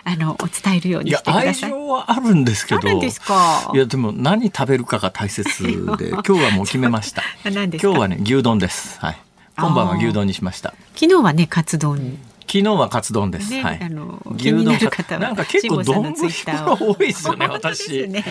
[0.04, 1.44] あの、お伝えるようにしてください。
[1.44, 2.80] い愛情はあるんですけど。
[2.80, 3.70] あるんですか？
[3.72, 5.62] いや、でも何食べるかが大切
[5.96, 7.22] で、 今日はもう決めました。
[7.44, 8.98] 今日はね、牛丼です。
[9.00, 9.18] はい。
[9.56, 10.74] 今晩は牛丼にしました。
[10.96, 12.18] 昨日はね、カツ丼。
[12.40, 13.50] 昨日はカツ丼です。
[13.50, 13.78] ね、はい。
[13.82, 18.08] あの牛丼なんか結構丼多いですよね、 私。
[18.08, 18.24] ね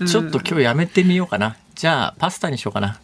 [0.00, 1.56] うん、ちょっと今日やめてみようかな。
[1.74, 2.98] じゃあパスタにしようかな。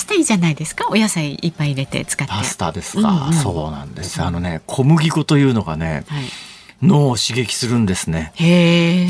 [0.00, 0.86] パスタいいじゃないですか？
[0.88, 2.32] お野菜いっぱい入れて使って。
[2.32, 4.22] パスタですか、うんうん、そうなんです。
[4.22, 6.24] あのね小麦粉というのがね、はい。
[6.82, 8.32] 脳を刺激するんですね。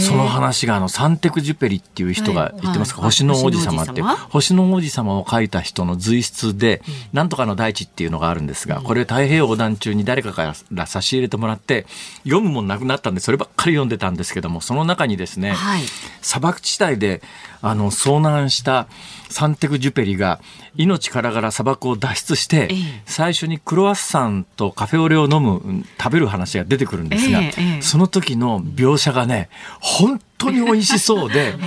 [0.05, 4.03] その話があのサンテクジュペリっていう人が言ってますか、はい、星の王子様って。
[4.03, 5.15] 星の王子様？
[5.15, 11.87] を書いた人の随筆で、うん、なんとかの大地っていうのがあるんですが、これ太平洋横断中に誰かから差し入れてもらって
[12.25, 15.83] 読むもんなくなったんでそればっかり読んでたんですけどもその中にですね、はい、
[16.23, 17.23] 砂漠地帯で
[17.63, 18.89] あの遭難した
[19.31, 20.41] サンテクジュペリが
[20.77, 22.69] 命からがら砂漠を脱出して、
[23.07, 27.41] 最初にクロワッサンとカフェオレを飲む食べる話が出てくるんですが、
[27.81, 29.49] その時の描写がね
[29.81, 31.55] 本当に美味しそうで。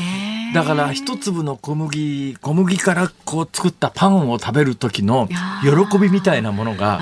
[0.54, 5.28] だから一粒の小麦小麦からこう作ったパンを食べる時の
[5.64, 7.02] 喜びみたいなものが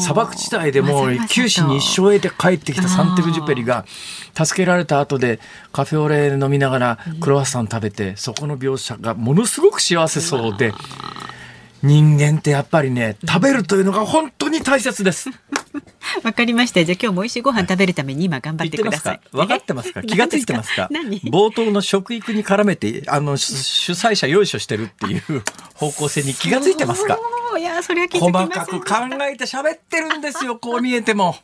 [0.00, 3.84] 砂漠地帯でも九死に一生得て帰ってきたサンテグジュペリが
[4.34, 5.40] 助けられた後で
[5.72, 10.72] カフェオレ飲みながらクロワッサン食べてそこの描写がものすごく幸せそうで。
[11.80, 15.30] 人間ってやっぱりね食べるというのが本当に大切です。
[16.24, 16.84] わかりました。
[16.84, 19.20] じゃあ今日も美味しいご飯食べるために今頑張ってください。
[19.30, 20.02] 分かってますか？
[20.02, 20.88] 気がついてますか？
[21.30, 25.22] 冒頭の食育に絡めて、あの、主催者用意してるっていう
[25.74, 27.16] 方向性に気がついてますか？
[27.58, 28.94] いやそれは細かく考
[29.28, 31.34] えて喋ってるんですよこう見えても。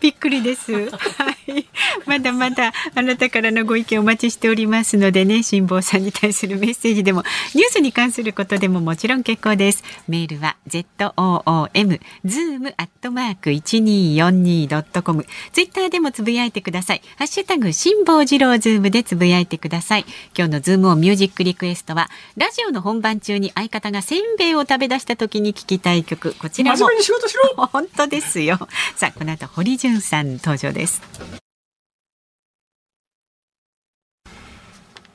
[0.00, 0.90] びっくりです。
[0.90, 1.66] はい。
[2.04, 7.22] まだまだあなたからのご意見お待ちしておりますのでね辛坊さんに対するメッセージでも
[7.54, 9.84] ニュースに関することでももちろん結構です。
[10.08, 10.84] メールは z
[11.16, 17.02] o o m zoom アットマーク一二四二ドットコムツイッターでもつぶやいてください。
[17.18, 20.04] ハッシュタグ辛坊治郎ズームでつぶやいてください。
[20.36, 26.86] 今日のズームをミュージックリクエストはラジオの本番中に相方がせんべいを食べ出した時に聞きたい曲こちらも。
[27.72, 28.58] 本当ですよ。
[28.96, 31.02] さあこの後堀潤さん登場です。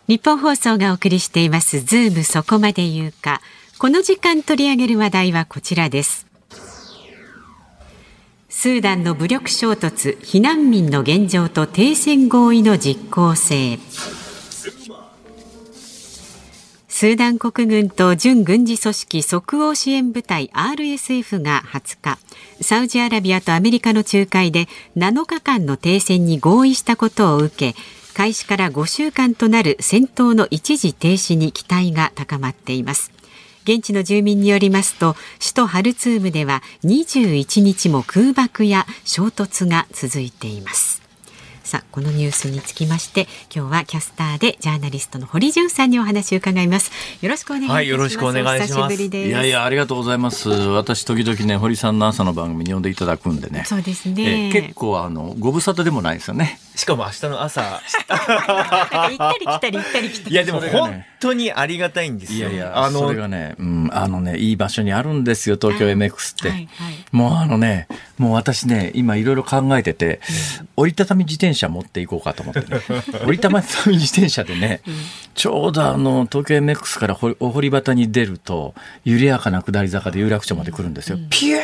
[0.08, 3.42] 日本放送がお送りしていますズームそこまで言うか。
[3.78, 6.28] この時間取り上げる話題はこちらです。
[8.50, 13.80] スーダンの武力衝突避難民の現状と停戦合意の実効性
[17.02, 22.20] スーダン国軍と準軍事組織即応支援部隊 RSF が20日
[22.64, 27.76] サウジアラビアとアメリカの仲介で7日間の停戦に合意したことを受け
[28.14, 33.12] 開始から5週間となる戦闘の一時停止に期待が高まっています。
[33.64, 41.01] 現地の住民によりますと首都ハルツームでは21日も空爆や衝突が続いています。
[41.72, 46.92] さあこのニュースにつきまして今日はキャスターでジャーナリストの堀潤さんにお話を伺います。
[47.22, 49.02] よろしくお願いします、はい、よろしくお願いします。
[49.02, 50.50] いやいやありがとうございます。
[50.50, 53.64] 私時々ね堀さんの朝の番組に呼んでいただくんでね。
[53.66, 54.50] そうですね。
[54.52, 57.62] 結構あのご無沙汰でもないですよねしかも明日の朝。
[57.82, 60.36] 行ったり来たり行ったり来たり。
[60.36, 62.50] いやでも本当にありがたいんですよ。
[62.50, 66.68] いやいやあのそれがね、うん、あのねいい場所にあるんですよ東京 MX って、はいはい。
[66.88, 70.22] はい、もうあのねもう私ね今いろいろ考えてて、
[70.60, 72.82] うん、折りたたみ自転車持っていこうかと思って、ね、
[73.26, 74.94] 折りたたみ自転車でね、うん、
[75.36, 81.62] ちょうどあの東京 MX からお堀端に出ると緩やかな下り坂で有楽町まで来るんですよ、ピエー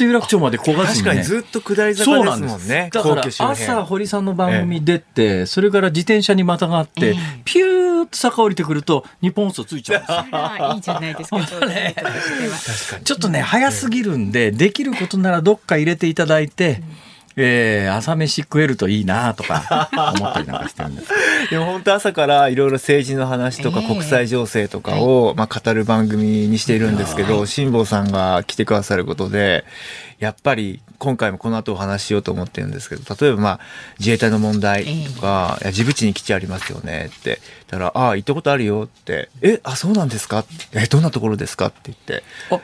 [0.00, 2.90] と有楽町まで焦がずに、ね、確かにずっと下り坂ですもんね。
[2.92, 10.70] だから朝堀さんの番組出て、ええ、それから自転車にまたがって、え、ピューッと坂降りてくると日本放送ついちゃうんですよ。
[10.74, 11.38] いいじゃないですか。
[11.66, 11.94] ね、
[13.04, 16.82] ちょっとね早すぎるんで、できることならどっか入れていただいて。
[17.04, 17.09] うん
[17.42, 21.08] えー、朝飯食えるといいなとか思ったりなんかしてるんです。
[21.50, 29.64] でも本当朝からいろいろ政治の話とか国際情勢とかを、まあ、語る番組にしているんですけど、辛坊さんが来てくださることで
[30.20, 33.60] やっぱり今回もこの後お話ししようと思ってるんですけど例えばまあ
[33.98, 42.22] 自衛隊の問題とか「いやジブチに基地ありますよね」って言ったら「ああ行ったことあるよ」って「えあそうなんですか?」えどんなところですか?」って言って。
[42.50, 42.60] あ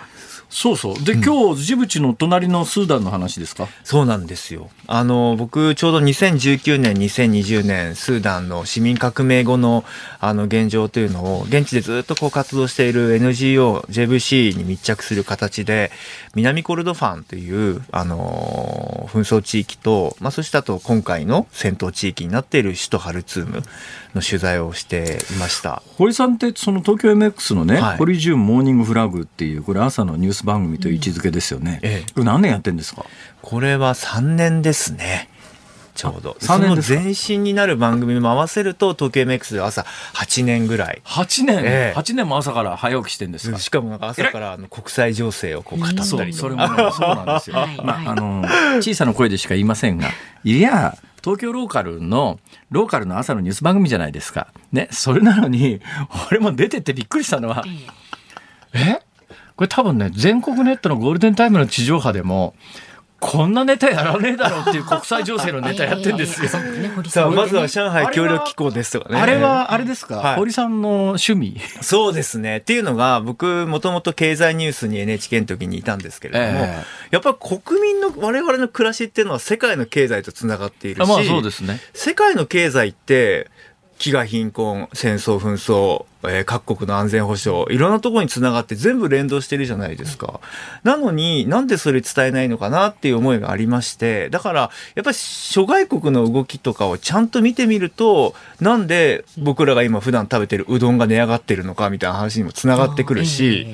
[0.58, 1.04] そうそう。
[1.04, 3.68] で、今日、ジブチの隣のスーダンの話ですか？
[3.84, 4.70] そうなんですよ。
[4.86, 9.84] あの、僕、ちょうど2019年、2020年、スーダンの市民革命後の、
[10.18, 15.90] あの、現状というのを、現地でずっとこう活動している NGO、JVC に密着する形で、
[16.34, 23.62] 南コルドファンという、あの、紛争地域と、まあ、そしてあと、今回の戦闘地域になっている首都ハルツーム
[24.16, 25.82] の取材をしていました。
[25.96, 31.80] 堀さんって、その東京 MX のね、はい、堀ジュンモーニングフラグっていう、これ朝のニュース番組という位置づけですよね。
[31.82, 33.04] うん、ええ、これ何年やってんですか？
[33.42, 35.28] これは3年ですね。
[35.94, 36.36] ちょうど。
[36.40, 41.00] その前身になる番組も合わせると、東京 MX で朝8年ぐらい。
[41.06, 43.58] 8年、ええ、?8 年も朝から早起きしてんですか？
[43.58, 46.32] しかもなんか朝からあの国際情勢をこう語ったりとか。
[46.34, 47.56] それも、ね、 そうなんですよ。
[47.82, 48.44] まあ、あの、
[48.82, 50.10] 小さな声でしか言いませんが、
[50.44, 52.38] いや、東京ローカルの、
[52.70, 54.46] ローカルの朝のニュース番組じゃないですか。
[54.70, 55.80] ね、それなのに、
[56.30, 57.64] 俺も出てってびっくりしたのは、
[58.72, 59.00] え
[59.56, 62.54] これ多分ね、全国ネットのゴールデンタイムの地上波でも、
[63.18, 66.48] こんなネタやらねえだろうっていう 国際情勢のネタやってんですよ。
[67.08, 69.18] さあ、まずは上海協力機構ですとかね。
[69.18, 71.60] あれは、あれですか、はい、堀さんの趣味？
[71.80, 72.58] そうですね。
[72.58, 81.80] っていうのが、僕、もともと経済ニュースに NHK の時にいたんですけれども、えー、やっぱり国民の、我々の暮らしっていうのは世界の経済とつながっているし、まあそうですね。
[81.94, 83.50] 世界の経済って、
[83.98, 90.40] 飢餓貧困、戦争紛争、えー、各国の安全保障、いろんなところにつながって全部連動してるじゃないですか。
[90.82, 103.66] なのになんでそれ伝えないのかなっていう思いがありまして、だからやっぱり諸外国の動きとかをちゃんと見てみると、なんで僕らが今普段食べてるうどんが値上がってるのかみたいな話にもつながってくるし、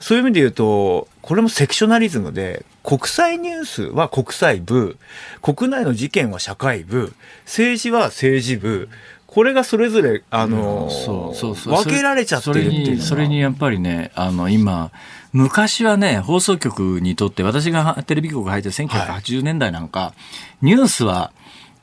[0.00, 4.96] そういう意味で言うと、これもセクショナリズムで、国際ニュースは国際部、
[5.42, 7.12] 国内の事件は社会部、
[7.44, 8.88] 政治は政治部、
[9.32, 11.74] これがそれぞれ、あの、そうそうそう。
[11.74, 14.90] 分けられちゃってるっていうそれにやっぱりね、あの、今、
[15.32, 20.14] 昔はね、放送局にとって、私がテレビ局入って1980年代なんか、は
[20.62, 21.30] い、ニュースは、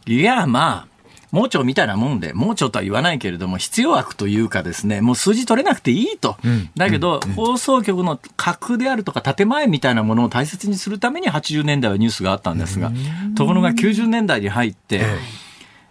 [0.05, 0.97] いや、まあ、
[1.31, 6.35] 盲腸みたいなもんで、盲腸とは言わないけれども、必要悪というかですね、もう数字取れなくていいと。
[6.43, 12.91] うん、だけど、うん、放送局の格であるとか建前みたいなものを大切にするために80年代はニュースがあったんですが、
[13.37, 15.46] ところが90年代に入って、ええ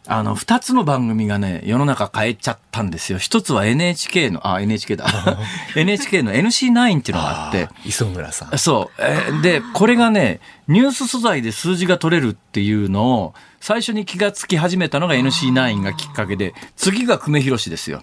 [0.08, 3.18] あの、二つの番組がね、世の中変えちゃったんですよ。
[3.18, 5.06] 一つは NHK の、あ、NHK だ。
[5.74, 7.68] NHK の NC9 っていうのがあって。
[7.84, 8.58] 磯村さん。
[8.58, 9.02] そう。
[9.02, 18.02] えー、で、これがね、ニュース素材で数字が取れるっていうのを、最初に気がつき始めたのが NC9 がきっかけで、次が久米宏ですよ。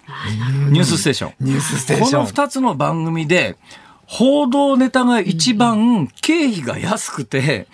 [0.70, 1.34] ニュースステーション。
[1.39, 2.12] ニュースステーション。
[2.12, 3.58] この二つの番組で、
[4.06, 7.68] 報道ネタが一番経費が安くて、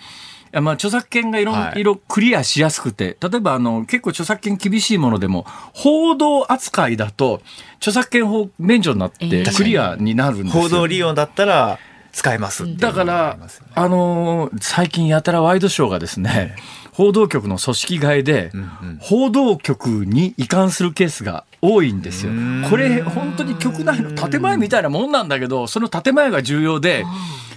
[0.52, 1.84] まあ、著作権がいろい。
[1.84, 7.42] ろクリアしやすくて、例えばあの結構著作権厳しいものでも、報道扱いだと
[7.76, 11.78] 著作権法免除になってクリアになるんですよ、報道利用だったら
[12.12, 13.38] 使えますだから、
[13.74, 16.56] あの最近やたらワイドショーがですね、
[16.92, 18.52] 報道局の組織替えで、
[18.98, 22.32] 報道局に移管するケースが多いんですよ。
[22.68, 27.04] これ本当に局内の建前みたいなもんなんだけど、その建前が重要で、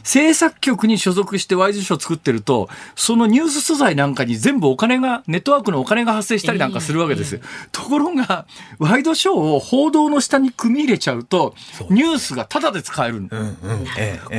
[0.03, 7.35] 制作局に所属してワイドショーを作ってると、そのニュース素材なんかに全部お金が、ネットワークのお金が発生したりなんかするわけです。
[7.35, 7.41] よ。
[7.71, 8.45] ところが、
[8.79, 11.55] ワイドショーを報道の下に組み入れちゃうと、
[11.89, 13.23] ニュースがタダで使える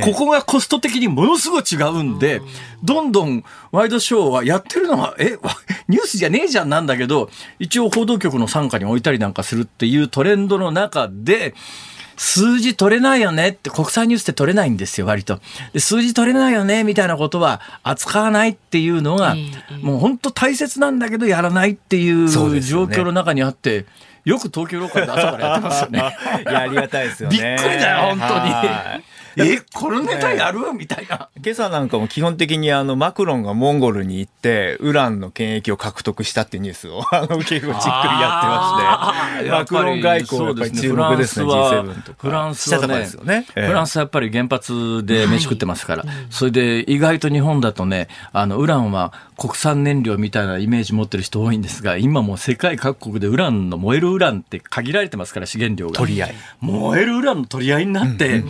[0.03, 2.41] ここがコスト的にものすごい違うんで、
[2.83, 5.49] どんどんワイドショーはやってるのは、え、わ
[5.87, 11.53] ニュースじゃねえじゃんなんだけど、一応報道局の傘下に置いたりなんかするっていうトレンドの中で、
[12.17, 15.39] 数字取れないよねって、国際ニュースって取れないんですよ、割と。
[15.73, 19.35] で数字取れないよね、みたいなことは扱わないっていうのが、
[19.81, 22.45] もう本当大切なんだけど、やらないっていう状
[22.85, 23.85] 況の中にあって、
[24.23, 25.99] よく東京ローカルで朝からやってますよね。
[26.49, 27.37] いや、ありがたいですよね。
[27.37, 29.03] びっくりだよ、本当はいに。
[29.37, 30.73] え、このネタやる？
[30.73, 31.29] みたいな。
[31.43, 37.83] 今朝なんかも基本的にあの、マクロンがモンゴルに行って、ウランの権益を獲得したっていうニュースを、 あの、結構じっくりやって
[38.47, 42.17] まして、マクロン外交やっぱり注目ですね、G7 とか。
[42.19, 43.45] フランスはねね。
[43.53, 55.95] フランスはやっぱり原発で飯食ってますから、それで意外と日本だとね、あの、ウランは国産燃料みたいなイメージ持ってる人多いんですが、今もう世界各国でウランの燃えるウランって限られてますから、資源量が。
[55.95, 56.35] 取り合い。
[56.61, 58.43] 燃えるウランの取り合いになって、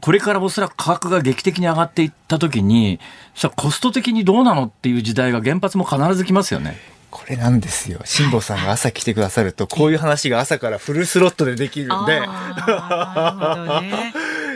[0.00, 3.00] これからおそらく価格が劇的に上がっていったときに、
[3.34, 6.76] さコスト的にどうなのっていう時代が原発も必ず来ますよね。
[7.10, 8.00] これなんですよ。
[8.04, 12.22] 辛坊さんが朝来てくださると、こういう話が朝からフルスロットでできるんで。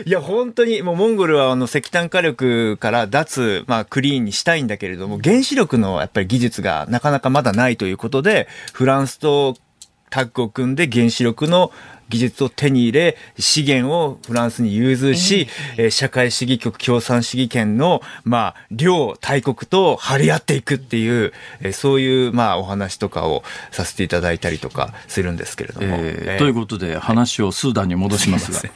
[0.05, 9.57] いや、本当に、もうモンゴルはあの石炭火力から脱、まあクリーンにしたいんだけれども、原子力のやっぱり技術がなかなかまだないということで、フランスと
[10.09, 11.71] タッグを組んで原子力の
[12.09, 15.47] 技術を手に入れ、資源をフランスに融通し、
[15.77, 25.87] えー社会主義国共産主義圏の、まあ、両大国と張り合っていくっていう、えーそういう、まあ、お話とかをさせていただいたりとかするんですけれども。
[25.87, 28.59] えーえーということで話をスーダンに戻しますが。
[28.59, 28.71] すい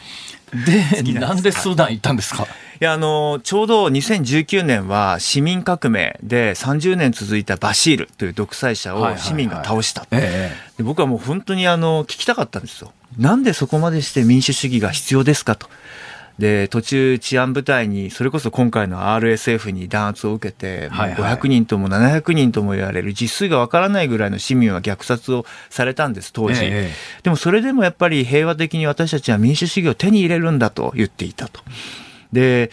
[0.53, 2.43] で、なんでスーダン行ったんですか？
[2.81, 10.07] いや、あの、ちょうど2019年は市民革命で30年続いたバシールという独裁者を市民が倒した。
[10.11, 12.93] えで僕はもう本当にあの、聞きたかったんですよ。
[13.17, 15.67] なんでそこまでして民主主義が必要ですかと。
[16.39, 26.63] で、途中治安部隊に、それこそ今回の RSF に弾圧を受けて、もうはいはい500人とも700人とも言われる実数がわからないぐらいの市民は虐殺をされたんです、当時。
[26.63, 26.91] ええ
[27.23, 31.59] でもそれでもやっぱり平和的に私たちは民主主義を手に入れるんだと言っていたと。
[32.31, 32.71] で、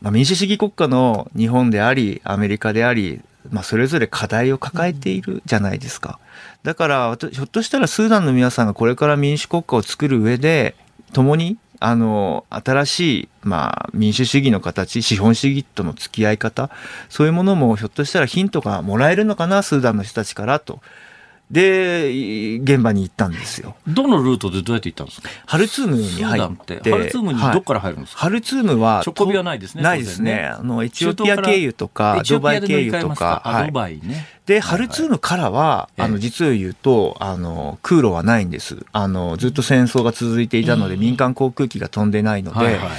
[0.00, 3.20] まあ、民主主義国家の日本であり、アメリカであり、
[3.50, 6.20] まあ、それぞれ課題を抱えているじゃないですか。
[6.62, 10.76] だから、ひょっとしたらスーダンの皆さんがこれから民主国家を作る上で、
[11.12, 16.70] 共に、あの、新しい、まあ、民主主義の形、資本主義との付き合い方、
[17.08, 20.80] そういうものもひょっとしたらヒントがもらえるのかな、スーダンの人たちからと。
[21.50, 23.76] で、い現場に行ったんですよ。
[23.86, 25.28] どのルートでどうやって行ったんですか？
[25.46, 26.90] ハルツームに入って、て。
[26.90, 30.46] ハルツームにどっから入るんですか、ハルツームは、直行便はないですねないですね。
[30.46, 34.26] あの、エチオピア経由とか、ドバイ経由とか、あドバイね。
[34.46, 38.84] で、ハルツームからは、ええあの、実を言うと、あの、空路はないんです。
[38.92, 42.90] あの、ずっと戦争が続いていたので、民間航空機が飛んでないので、はいはい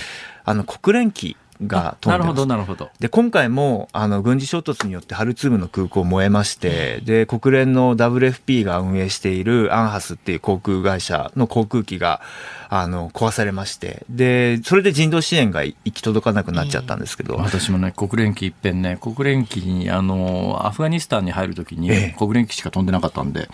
[0.46, 1.36] あの、国連機
[1.66, 2.18] が飛んでます。
[2.18, 2.90] なるほど、なるほど。
[3.00, 12.22] で、今回も、あの、軍事衝突によってハルツームの空港燃えまして、で、国連の WFP が運営しているアンハスっていう航空会社の航空機が、
[12.70, 22.16] あの、壊されまして、で、それで人道支援が行き届かなくなっちゃったんですけど、私もね、国連機一遍ね、国連機に、あの、アフガニスタンに入るときに、ええ。
[22.18, 23.48] 国連機しか飛んでなかったんで、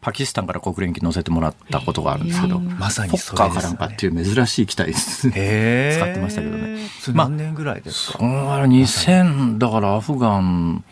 [0.00, 3.74] パキスタンから国連機乗せてもらったことがあるんですけど、まさにそれです、ッカーかなね。
[3.74, 5.30] んかっていう珍しい機体です。
[5.30, 6.78] へー使ってましたけどね。
[7.14, 10.84] 何年ぐらいですか、そのあれ2000、だからアフガン、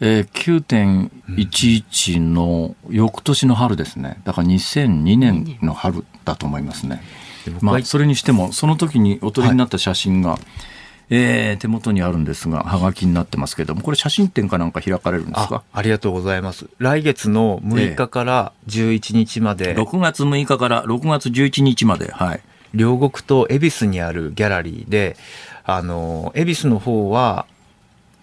[0.00, 4.20] えー、9.11の翌年の春ですね。
[4.24, 7.02] だから2002年の春だと思いますね。
[7.60, 10.38] まあ、それにしても、その時にお撮りになった写真が、
[11.10, 15.62] えー手元にあるんですが、はがきになってますけども、これ写真展かなんか開かれるんですあか？
[15.72, 16.66] ありがとうございます。
[16.78, 22.40] 来月の6日から11日まで、6月6日から6月11日まで、はい。
[22.72, 25.16] 両国と恵比寿にあるギャラリーで、
[25.64, 27.46] あの、恵比寿の方は、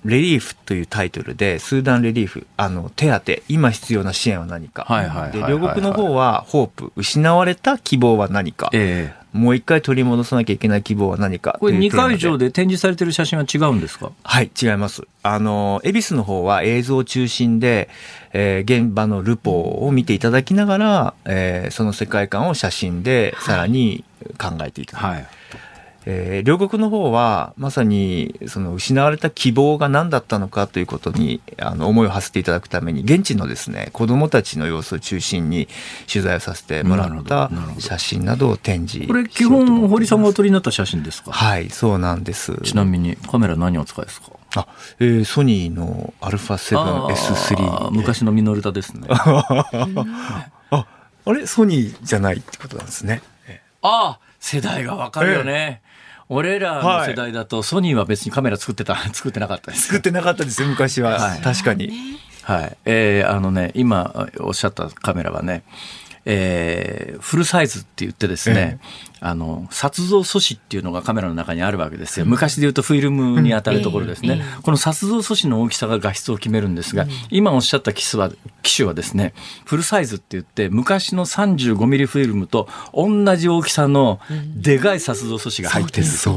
[0.06, 4.84] レリーフというタイトルで、スーダンレリーフ、あの、手当、今必要な支援は何か。
[4.88, 8.70] はいはいはいはいで、両国の方は、ホープ、失われた希望は何か。
[8.74, 11.56] ええもう一回取り戻さなきゃいけない希望は何か。
[11.62, 14.12] これ2というテーマで会場で展示されてる写真は違うんですか？
[14.24, 15.04] はい、違います。
[15.24, 17.88] あの、恵比寿の方は映像中心で、
[18.34, 24.04] えー現場のルポを見ていただきながら、えーその世界観を写真でさらに
[24.38, 25.06] 考えていただく。
[25.06, 25.28] はい。
[26.06, 35.68] えー両国の方はまさにその失われた希望が何だったのかということにあの思いを馳せていただくために現地のですね子どもたちの様子を中心に
[36.12, 41.32] 取材をさせてもらった写真などを展示これ基本、堀さんがお撮りになった写真ですか？
[41.32, 42.56] はいそうなんです。
[42.64, 44.32] ちなみにカメラ何をお使いですか？
[44.56, 44.68] あ、
[45.00, 49.08] えーソニーの α7S3 あー昔のミノルタですね。
[49.12, 50.86] あ
[51.26, 51.46] あれ？
[51.46, 53.22] ソニーじゃないってことなんですね。
[53.84, 55.82] ああ、世代がわかるよね。
[56.34, 59.88] 俺らの世代だと、ソニーは別にカメラ作ってた、 作ってなかったです。
[59.88, 61.42] 作ってなかったですよ昔は、はい。
[61.42, 61.92] 確かに。
[62.44, 62.78] はい。
[62.86, 65.64] えーあのね、今おっしゃったカメラはね、
[66.26, 68.80] えーフルサイズって言ってですね、
[69.24, 72.26] あの、撮像素子っていうのがカメラの中にあるわけですよ。
[72.26, 74.42] 昔で言うとフィルムに当たるところですね。
[74.64, 78.32] この撮像素子の大きさが画質を決めるんですが、今おっしゃった機種は、
[78.64, 84.20] 機種はですね、フルサイズって言って、昔の35ミリフィルムと同じ大きさの
[84.56, 86.18] でかい撮像素子が入ってるんです。
[86.18, 86.34] そ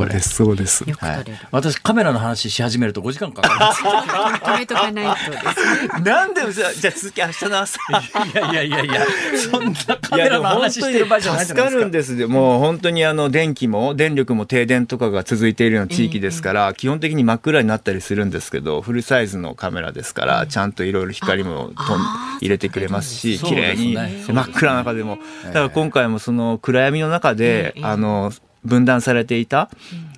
[0.51, 6.05] うですはい私カメラの話し始めると5時間かかるんですよ止めとかないとですね。
[6.05, 9.07] なんでじゃ続き明日の朝いやいやいやいや、
[9.51, 11.80] そんなカメラの話してる場合じゃないじゃ助かないですか。
[11.80, 12.28] るんですよ。
[12.28, 22.01] もう本当にあの電気も電力も停電とかが続いているような地域ですから、基本的に真っ暗になったりするんですけど、フルサイズのカメラですから、ちゃんといろいろ光もとん
[22.41, 25.18] 入れてくれますし、綺麗に真っ暗な中でも。
[25.45, 28.33] だから今回もその暗闇の中で、あの、
[28.64, 29.70] 分断されていた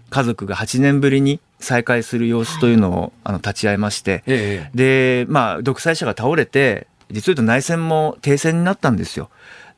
[0.08, 5.24] 家族が8年ぶりに再会する様子というのをあの立ち会いまして、ええ。
[5.24, 9.28] で、まあ、独裁者が倒れて、実を言うと内戦も停戦になったんですよ。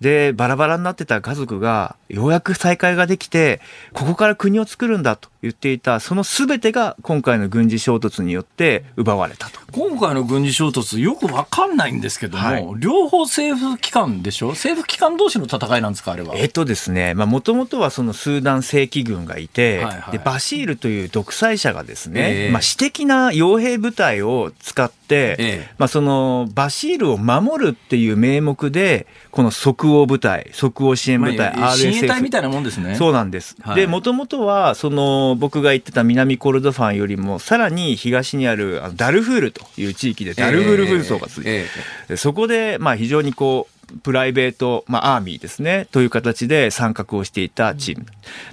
[0.00, 3.60] で、バラバラになってた家族が、ようやく再会ができて、
[3.92, 5.28] ここから国を作るんだと。
[5.42, 9.60] 言っていた、その全てが今回の軍事衝突によって奪われたと。
[9.70, 14.48] 今回の軍事衝突よくわかんないんですけども、はい両方政府機関でしょ？
[14.50, 16.34] 政府機関同士の戦いなんですかあれは？
[16.36, 32.94] えっとですね、まあ、もともとはそのスーダン正規軍がいて、はいはいで、バシールという独裁者がですね、ええまあ、私的な傭兵部隊を使って、ええまあ、その、バシールを守るっていう名目で、この即応部隊、即応支援部隊、まあ親衛隊 RSF みたいなもんですね。
[32.96, 33.56] そうなんです。
[33.60, 41.66] はいで、もともとは、その、僕が言ってた南コルドファンよりも、さらに東にあるあのダルフールという地域で、ダルフール紛争が続いて、え
[42.08, 42.08] え。
[42.08, 48.06] でそこで、まあ、非常にこう、プライベート、まあ、アーミーですね、という形で参画をしていたチーム。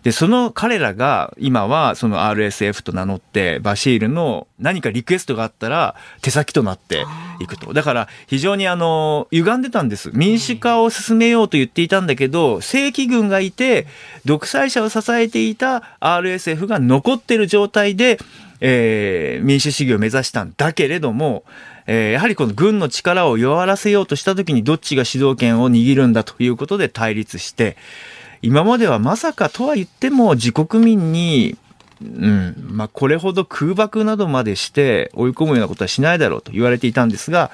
[0.04, 7.06] で、その彼らが、今は、その RSF と名乗って、バシールの何かリクエストがあったら、手先となって
[7.40, 7.74] いくと。
[7.74, 10.12] だから、非常にあの、歪んでたんです。
[10.14, 13.88] 民主化を進めようと言っていたんだけど、正規軍がいて、
[14.26, 18.20] 独裁者を支えていた RSF が残ってる状態で、
[18.62, 21.44] えー民主主義を目指したんだけれども、
[21.88, 27.78] えーやはりこの軍の力を弱らせようとしたときにどっちが主導権を握るんだということで対立して、
[28.42, 31.58] 今まではまさかとは言っても自国民に、
[32.02, 37.52] うん、まあこれほど空爆などまでして追い込むようなことはしないだろうと言われていたんですが、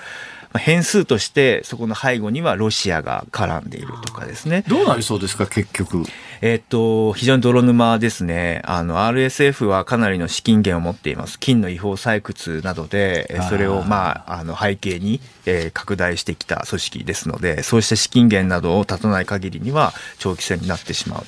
[0.54, 4.64] まあ変数としてそこの背後にはロシアが絡んでいるとかですね。
[4.68, 6.04] どうなりそうですか結局。
[6.42, 8.62] えっと、非常に泥沼ですね。
[8.66, 11.39] あの、RSF はかなりの資金源を持っています。
[11.39, 21.24] 金の違法採掘などで、それを、まあ、あの、背景に、えー拡大してきた組織ですので、そうした資金源などを断たない限りには、長期戦になってしまう。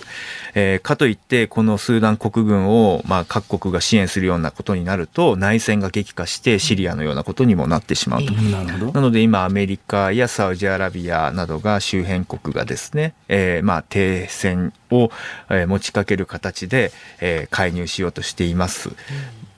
[0.56, 8.34] えーかといって、このスーダン国軍を、まあ、各国が支援するようなことになると、内戦が激化して、シリアのようなことにもなってしまうと。
[8.34, 9.02] なるほどな。
[9.02, 15.12] ので今アメリカやサウジアラビアなどが周辺国がですね、えーまあ停戦を、
[15.50, 18.92] えー持ちかける形で、えー介入しようとしています。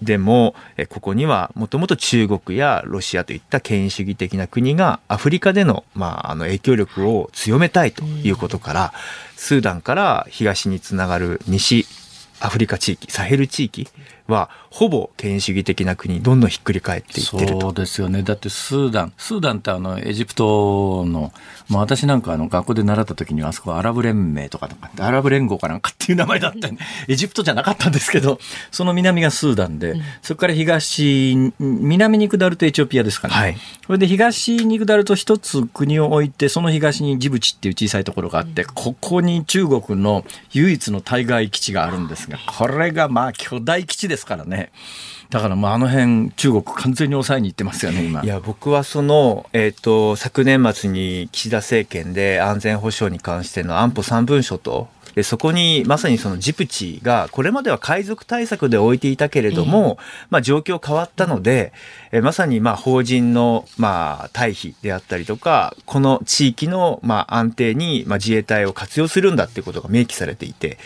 [0.01, 8.93] でも、えーここにはもともと中国やロシアといった権威主義的な国がアフリカでの,、まあ、あの影響力を強めたいということから、
[9.35, 11.85] スーダンから東につながる西
[12.39, 13.87] アフリカ地域、サヘル地域
[14.27, 17.61] は、ほぼ権威主義的な国にどんどんひっくり返っていってると。
[17.61, 18.23] そうですよね。
[18.23, 21.31] だってスーダン、スーダンってあのエジプトの、
[21.69, 28.39] まあ私なんかあの学校で習った時にはあそこアラブ連盟とかとかアラブ連合かなんかっていう名前だったんで エジプトじゃなかったんですけど、
[28.71, 33.33] その南がスーダンで、そこから東、南に下るとエチオピアですかね。
[33.33, 44.71] はいそれで東に下ると一つ国を置いて、その東にジブチっていう小さいところがあって、ここに中国の唯一の対外基地があるんですが、これがまあ巨大基地ですからね。
[45.29, 48.23] だからまああの辺中国完全に抑えに行ってますよね、今。
[48.23, 59.97] いや僕はその、えっと昨年末に岸田政権で安全保障に関しての安保三文書とでそこにまさにそのジプチがこれまでは海賊対策で置いていたけれども、
[60.29, 61.71] まあ、状況変わったので、
[62.11, 70.77] えまさにまあ法人のまあ退避であったりとかこの地域のまあ安定にまあ自衛隊を活用するんだっていうことが明記されていて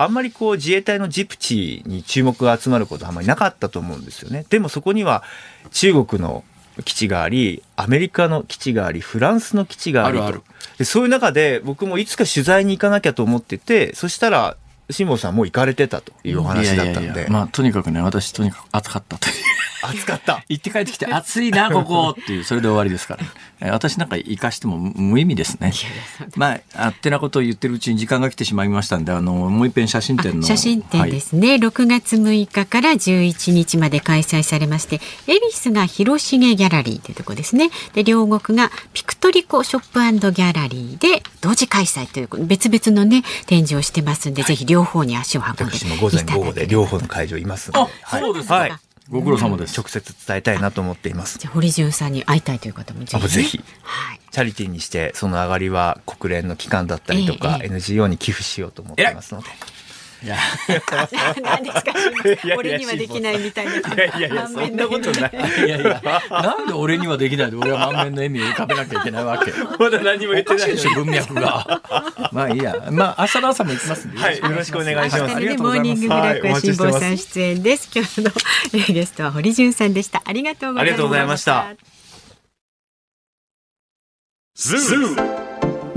[0.00, 4.46] あんまりこう自衛隊のジプチに注目が集まることはあんまりなかったと思うんですよね。
[4.48, 5.24] でもそこには
[5.72, 6.44] 中国の
[6.84, 10.44] 基地があり、アメリカの基地があり、フランスの基地がありとあるある
[10.78, 14.56] でそういう中で僕もいつか取材に行かなきゃと思ってて、そしたら、
[14.90, 17.02] 辛坊さんもう行かれてたというお話だったので。
[17.02, 19.34] いやいやいやまあ、とにかくね、私とにかく暑かったという。
[19.82, 20.44] 暑かった。
[20.48, 23.24] 行って帰ってきて暑いな、ここっていう、それで終わりですから。
[23.60, 25.72] え私なんか行かしても無意味ですね。
[26.36, 30.46] まあ、あってなことを言ってるうちに時間が来てしまいましたんで、あの、もう一遍写真展の。
[30.46, 47.92] 写真展ですね、6月6日から11日まで開催されまして恵比寿が広重ギャラリーというところですねで両国がピクトリコショップギャラリーで同時開催という別々のね展示をしてますんで、ぜひ両方に足を運んでい私も午前午後で両方の会場いますので。
[48.04, 48.72] あそうですかはい。
[49.10, 49.78] ご苦労様です。
[49.78, 51.38] 直接伝えたいなと思っています。
[51.38, 59.48] じゃあ堀潤さんに会いたいという方もぜひ、ね、あぜひはいチャリティーにして、その上がりは国連の機関だったりとか、ええ NGO に寄付しようと思っていますので。
[60.22, 60.36] いや、
[61.42, 63.72] 何ですかいやいや俺にはできないみたいな。
[63.72, 65.32] いやいやいや、そんなことない。
[65.64, 69.52] いやいや、なんで俺にはできないで、俺は満面の笑みを浮かべなきゃいけないわけ。
[69.78, 71.82] まだ何も言ってないでしょ、文脈が。
[72.32, 72.88] まあいいや。
[72.90, 74.20] まあ、明日の朝も行きますんで。
[74.20, 76.08] はいよろしくお願いします明日のねありがとうございますモーニング。
[76.08, 77.90] ブラックは辛坊さん出演です。
[77.94, 78.30] 今日の
[78.74, 80.22] えーゲストは堀潤さんでした。
[80.24, 80.80] ありがとうご
[81.14, 81.66] ざいました。
[81.68, 81.78] あり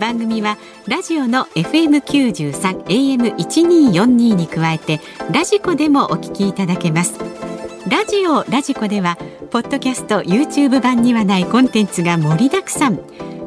[0.00, 0.56] 番組は
[0.88, 4.98] ラジオの FM93 AM1242 に加えて
[5.30, 7.18] ラジコでもお聞きいただけます。
[7.88, 9.18] ラジオラジコでは
[9.50, 12.98] ポッドキャスト YouTube 版にはないコンテンツが盛りだくさん。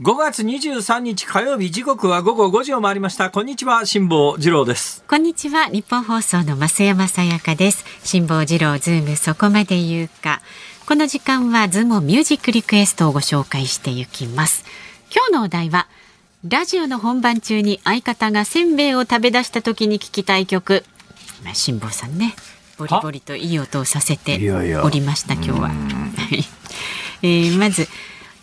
[0.00, 3.30] 5月23日火曜日時刻は午後5時を回りました。
[3.30, 5.04] こんにちは、辛坊治郎です。
[5.06, 7.84] こんにちは日本放送の増山さやかです。
[8.02, 10.42] 辛坊治郎ズームそこまで言うか。
[10.88, 14.64] この時間はズームミュージックリクエストをご紹介していきます。
[15.14, 15.86] 今日のお題は
[16.44, 20.82] ラジオの本番中に相方がせんべいを食べ出した時に聞きたい曲。
[21.44, 22.34] まあ辛坊さんね
[22.78, 24.40] ボリボリといい音をさせて
[24.82, 25.68] おりました今日は。
[25.68, 25.72] は
[26.32, 26.44] い
[27.22, 27.86] えーまず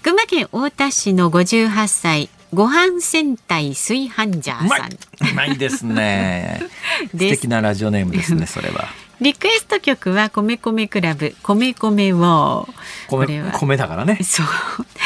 [0.03, 6.59] 群馬県太田市の58歳ご飯戦隊炊飯ジャーさんうまいですね。
[7.13, 8.89] 素敵なラジオネームですね、それは。
[9.21, 12.67] リクエスト曲は米米クラブ米米を
[13.07, 14.17] これ米、は米だからね。
[14.23, 14.45] そう。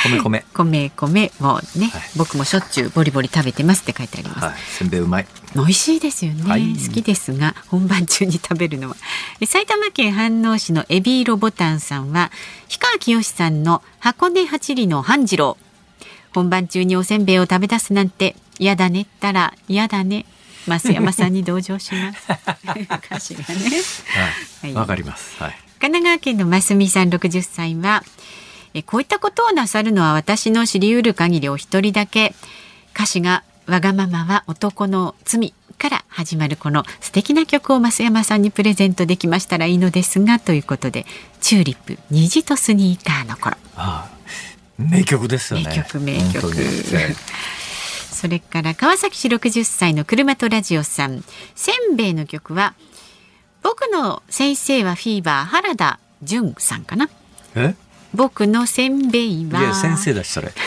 [0.09, 0.45] 米米。
[0.53, 2.01] 米米をね、はい。
[2.16, 5.28] 僕もしょっちゅうボリボリ食べてますって書いてあります、はい、せんべいうまい。
[5.53, 6.61] 美味しいですよね、はい。
[6.76, 8.95] 好きですが本番中に食べるのは。
[9.41, 12.32] え埼玉県飯能市のエビーロボタンさんは
[12.70, 15.57] 氷川きよしさんの箱根八里の半次郎。
[16.34, 20.26] 本番中におせんべいを食べ出すなんて嫌だねったら嫌だね
[20.68, 22.26] 増山さんに同情します
[23.07, 24.68] 歌詞がねはい。
[24.68, 25.36] はいわかります。
[25.41, 25.55] はい。
[25.80, 28.03] 神奈川県のますみさん60歳は
[28.74, 32.34] えこういったことをなさるのは私の知り得る限りお一人だけ
[32.93, 41.05] 歌詞がわがままは男の罪から始まるこの素敵な曲を増山さんにプレゼントできましたらいいのですがということで
[41.41, 44.16] チューリップ虹とスニーカーの頃ああ
[44.78, 45.68] 名曲ですよね。
[45.70, 46.51] 名曲名曲
[48.26, 51.23] それから川崎市60歳の車とラジオさん。
[51.53, 52.73] せんべいの曲は
[53.61, 57.07] 僕の先生はフィーバー原田純さんかな。
[57.55, 57.76] え？
[58.15, 60.51] 僕のせんべいはいや、先生だし、それ。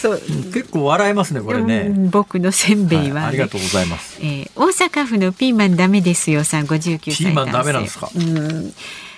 [0.00, 0.20] そう。
[0.52, 1.88] 結構笑えますね、これうね。
[1.88, 3.14] ん僕のせんべいは、ね。
[3.14, 4.18] はいありがとうございます。
[4.20, 8.08] えー大阪府のピーマンダメですよさん59歳ピーマンダメなんですか？
[8.14, 8.72] うん。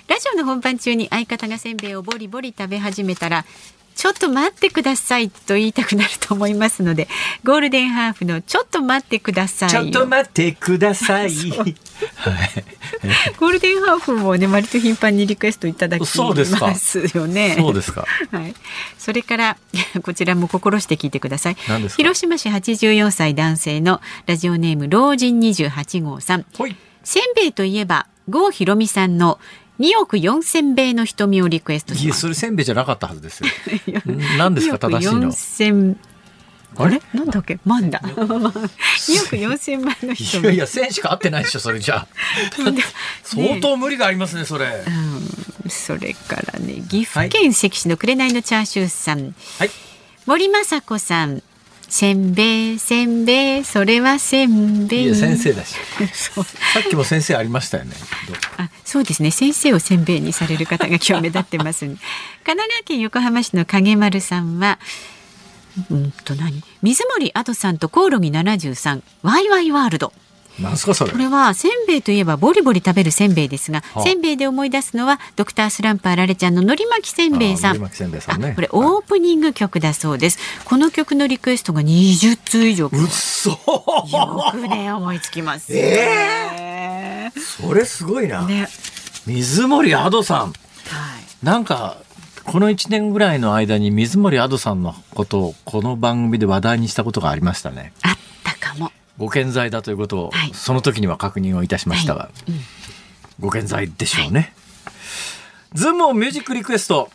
[0.09, 3.45] ラジオの本番中に相方がせんべいをボリボリ食べ始めたら
[3.95, 7.09] ちょっと待ってくださいと言いたくなると思いますので、
[7.45, 9.71] ゴールデンハーフのちょっと待ってください。
[9.71, 11.31] ちょっと待ってください。
[11.33, 11.75] はい。
[13.39, 16.25] ゴールデンハーフもね、割と頻繁にリクエストいただきますよ
[17.27, 17.57] ね。
[17.59, 18.07] そうですか。
[18.31, 18.55] はい。
[18.99, 19.57] それから、
[20.03, 21.57] こちらも心して聞いてください。
[21.97, 26.47] 広島市84歳男性のラジオネーム、老人28号さん。
[27.05, 29.39] せんべいといえば、郷ひろみさんの
[29.83, 32.21] 2億4千米の瞳をリクエストします。
[32.21, 33.49] それせんべいじゃなかったはずですよ。
[34.39, 35.97] 何ですか、正しいの？4
[36.77, 37.03] あれ？
[37.13, 37.59] なんだっけ？
[37.65, 38.01] 万だ。
[38.07, 40.39] 2億4千万の人。
[40.39, 42.07] いやいや、千しか合ってないでしょ、それじゃ
[43.25, 44.85] 相当無理がありますね、それ。
[44.87, 49.35] うん、それからね、岐阜県関市の紅のチャーシューさん。
[49.59, 49.71] はい。
[50.27, 51.43] 森雅子さん。
[51.93, 55.05] せんべいせんべいそれはせんべい。
[55.05, 55.75] いや先生だし。
[56.25, 56.41] さ
[56.81, 57.95] っきも先生ありましたよね。
[58.57, 61.99] あそうですね先生をせんべいにされる方が今日目立ってます、 神
[62.45, 64.79] 奈川県横浜市の影丸さんは。
[65.91, 66.63] うんと何？
[66.81, 70.15] 水森アドさんとコオロギ73ワイワイワールド
[70.61, 71.13] なんすかそれ？
[71.13, 83.57] これはせんべいといえばボリボリ食べるせんべいですが、はあ、せんべいで思い出すのはドクタースランプあられちゃんののり巻きせんべいさん、ね、これオープニング曲だそうです、はい、この曲のリクエストが20通以上うそよ
[84.53, 85.75] くね思いつきます。
[85.77, 88.69] えー、それすごいな、ね、
[89.27, 90.53] 水森アドさん、はい、
[91.45, 91.99] なんか
[92.45, 97.93] この1年ぐらいの間に水森亜土さんのことをこの番組で話題にしたことがありましたね。
[98.03, 98.17] あ。
[99.23, 102.51] ご健在だということを、はい、その時には確認をいたしましたが、はい。
[102.51, 102.61] うん、
[103.39, 104.53] ご健在でしょうね。
[104.85, 107.09] はい、ズームをミュージックリクエスト。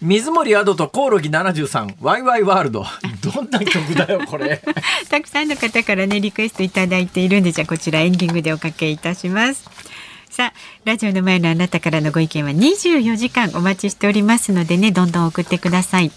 [0.00, 2.84] 水森亜土とこおろぎ73ワイワイワールド。
[3.22, 4.60] どんな曲だよこれ。
[5.08, 9.70] たくさんの方からねリクエストいただいているんでじゃあこちらエンディングでおかけいたします。
[10.28, 10.52] さあ
[10.84, 16.10] ラジオの前のあなたからのご意見は24時間お待ちしておりますのでねどんどん送ってください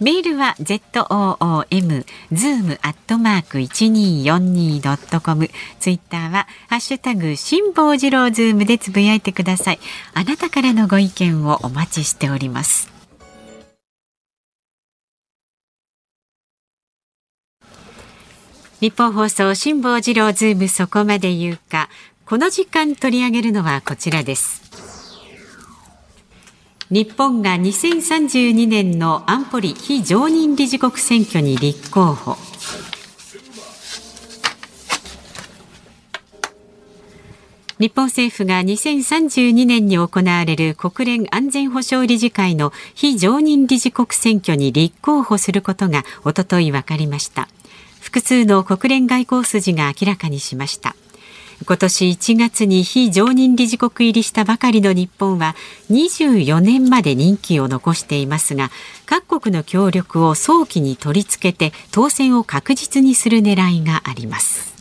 [0.00, 5.48] メールは z o o m zoom アットマーク一二四二ドットコム。
[5.78, 9.78] ツイッターはハッシュタグ辛坊治郎ズームでつぶやいてください。
[10.12, 12.92] あなたからのご意見をお待ちしております。
[18.80, 21.88] 日本放送辛坊治郎ズームそこまで言うか。
[22.26, 24.63] この時間取り上げるのはこちらです
[26.90, 32.36] 日本が2032年の安保理非常任理事国選挙に立候補。
[37.78, 47.48] 日本政府が2032年に行われる国連安全保障理事会の非常任理事国選挙に立候補することがおととい分かりました。
[48.00, 50.94] 複数の国連外交筋が明らかにしました。
[51.64, 55.56] 今年1月に非常任理事国入りしたばかりの日本は
[55.90, 58.70] 24年まで任期を残していますが
[59.06, 64.74] 各国の協力を早期に取り付けて当選を確実にする狙いがあります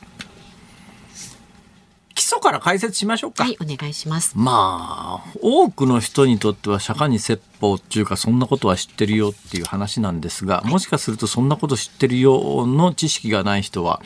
[2.16, 3.44] 基礎から解説しましょうか。
[3.44, 4.34] はい、お願いします。
[4.36, 14.02] まあ、多くの人にとっては釈迦に説法っていうか、そんなことは知ってるよっていう話なんですが、もしかするとそんなこと知ってるよの知識がない人は、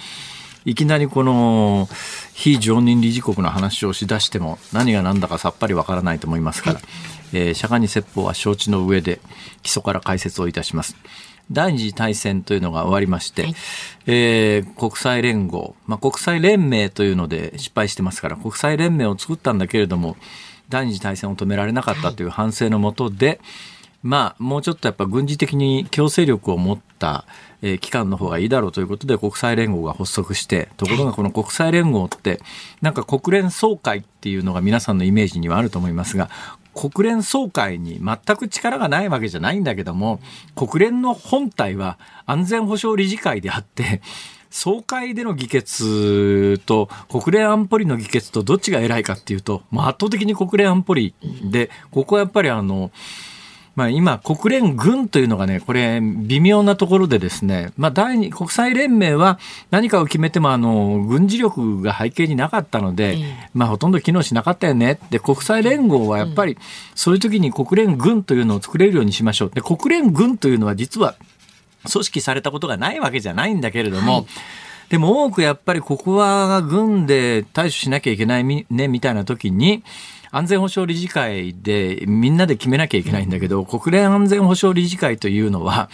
[0.68, 1.88] いきなりこの
[2.34, 6.82] 非常任理事国の話をしだしても何が何だかさっぱりわからないと思いますから、
[7.32, 9.22] えー、釈迦に説法は承知の上で
[9.64, 10.98] 基礎から解説をいたします。
[11.50, 13.56] 第二次大戦というのが終わりまして、はい、
[14.08, 20.18] えー、国際連合、まあ、国際連盟というので失敗してますから国際連盟を作ったんだけれども
[20.68, 23.40] 第二次大戦を止められなかったという反省のもとで、はい
[24.04, 27.26] まあ、もうちょっとやっぱ軍事的に強制力を持った、
[27.62, 32.40] えー、機関の方がいいだろうということで国際連合が発足して、ところがこの国際連合って、
[32.82, 36.30] なんか国連総会っていうのが皆さんのイメージにはあると思いますが、
[36.74, 40.20] 国連総会に全く力がないわけじゃないんだけども、
[40.56, 44.02] 国連の本体は安全保障理事会であって、
[44.50, 52.92] 総会での議決と国連安保理の議決とどっちが偉いかっていうと、まあ、圧倒的に国連安保理で、ここはやっぱりあの、
[53.78, 59.38] まあ、今、国連軍というのがね、これ、微妙なところでですね、まあ、第二、国際連盟は
[59.70, 63.20] 何かを決めても、あの、軍事力が背景になかったので、
[63.54, 65.00] まあ、ほとんど機能しなかったよね。
[65.12, 66.58] で、国際連合はやっぱり、
[66.96, 69.52] そういう時に国連軍というのを作れるようにしましょう。
[69.54, 71.14] で、国連軍というのは実は、
[71.88, 74.26] 組織されたことがないわけじゃないんだけれども、はい
[74.90, 79.84] でも多くやっぱりここは軍で対処しなきゃいけないね、みたいな時に、
[80.32, 85.90] 安全保障理事会でみんなで決めなきゃいけないんだけど、国連安全保障理事会というのは、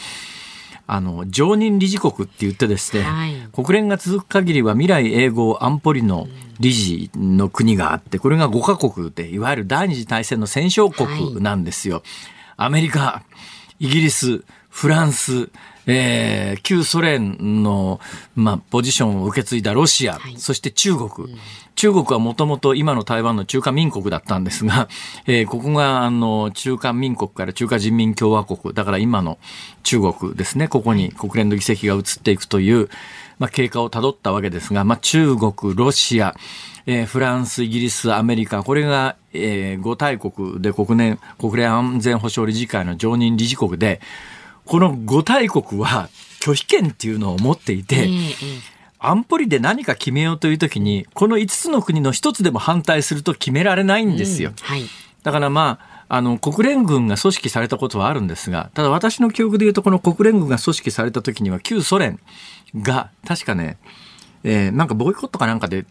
[0.85, 6.27] あの、常任理事国って言ってですね、はい、国連が続く限りは未来永劫安保理の
[6.59, 11.95] 理事の国があって、これが5カ国で、いわゆる第二次大戦の戦勝国なんですよ。
[11.95, 12.03] はい、
[12.57, 13.23] アメリカ、
[13.79, 14.43] イギリス、
[14.73, 15.51] フランス、
[15.85, 17.99] えー、旧ソ連の、
[18.35, 21.27] まあ、ポジションを受け継いだロシア、はい、そして中国。
[21.27, 21.37] うん、
[21.75, 24.89] 中国はもともと今の台湾の中華民国だったんですが、
[25.27, 29.37] えー、ここが、あの、中華民国から中華人民共和国、だから今の
[29.83, 32.89] 中国ですね、ここに国連の議席が移っていくという、
[33.37, 36.35] まあ、経過をたどったわけですが、まあ、中国、ロシア、
[36.87, 44.01] えー、フランス、イギリス、アメリカ、これが、えー、5大国で国連、国連安全保障理事会の常任理事国で、
[44.65, 46.09] この5大国は
[46.39, 48.09] 拒否権っていうのを持っていて、
[48.99, 54.51] 安保理で何か決めようというときに、この5つの国の1つでも反対すると決められないんですよ。
[54.51, 54.83] うんはい、
[55.23, 62.19] だからまあ、あの、国連軍が組織されたことはあるんですが、ただ私の記憶で言うと、この国連軍が組織された時には、旧ソ連
[62.75, 63.77] が、確かね、
[64.43, 65.85] えー、なんかボイコットかなんかで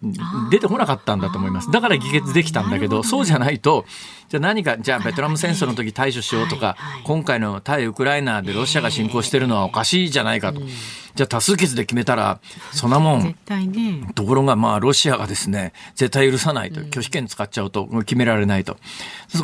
[0.51, 1.71] 出てこなかったんだと思います。
[1.71, 3.87] だから議決できたんだけど、どそうじゃないと、
[4.29, 10.61] じゃあ何か、じゃあベトナム戦争の時対処しようとか、今回の対ウクライナでロシアが侵攻してるのはおかしいじゃないかと。
[11.15, 12.41] じゃあ多数決で決めたら、
[12.73, 13.23] そんなもん。
[13.23, 14.09] 絶対ね。
[14.15, 16.81] ところがまあロシアがですね、絶対許さないと。
[16.81, 18.77] 拒否権使っちゃうと決められないと。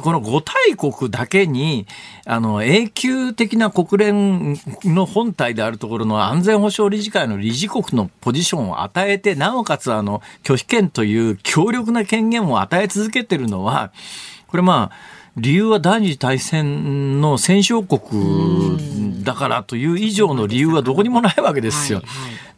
[0.03, 1.87] この5大国だけに、
[2.25, 13.93] あの、永久的な国連の本体であるところの安全保障理事会の理事国のポジションを与えて、なおかつあの、拒否権という強力な権限を与え続けてるのは、
[14.47, 22.03] これまあ、理由は第二次大戦の戦勝国だからという以上の理由はどこにもないわけですよ。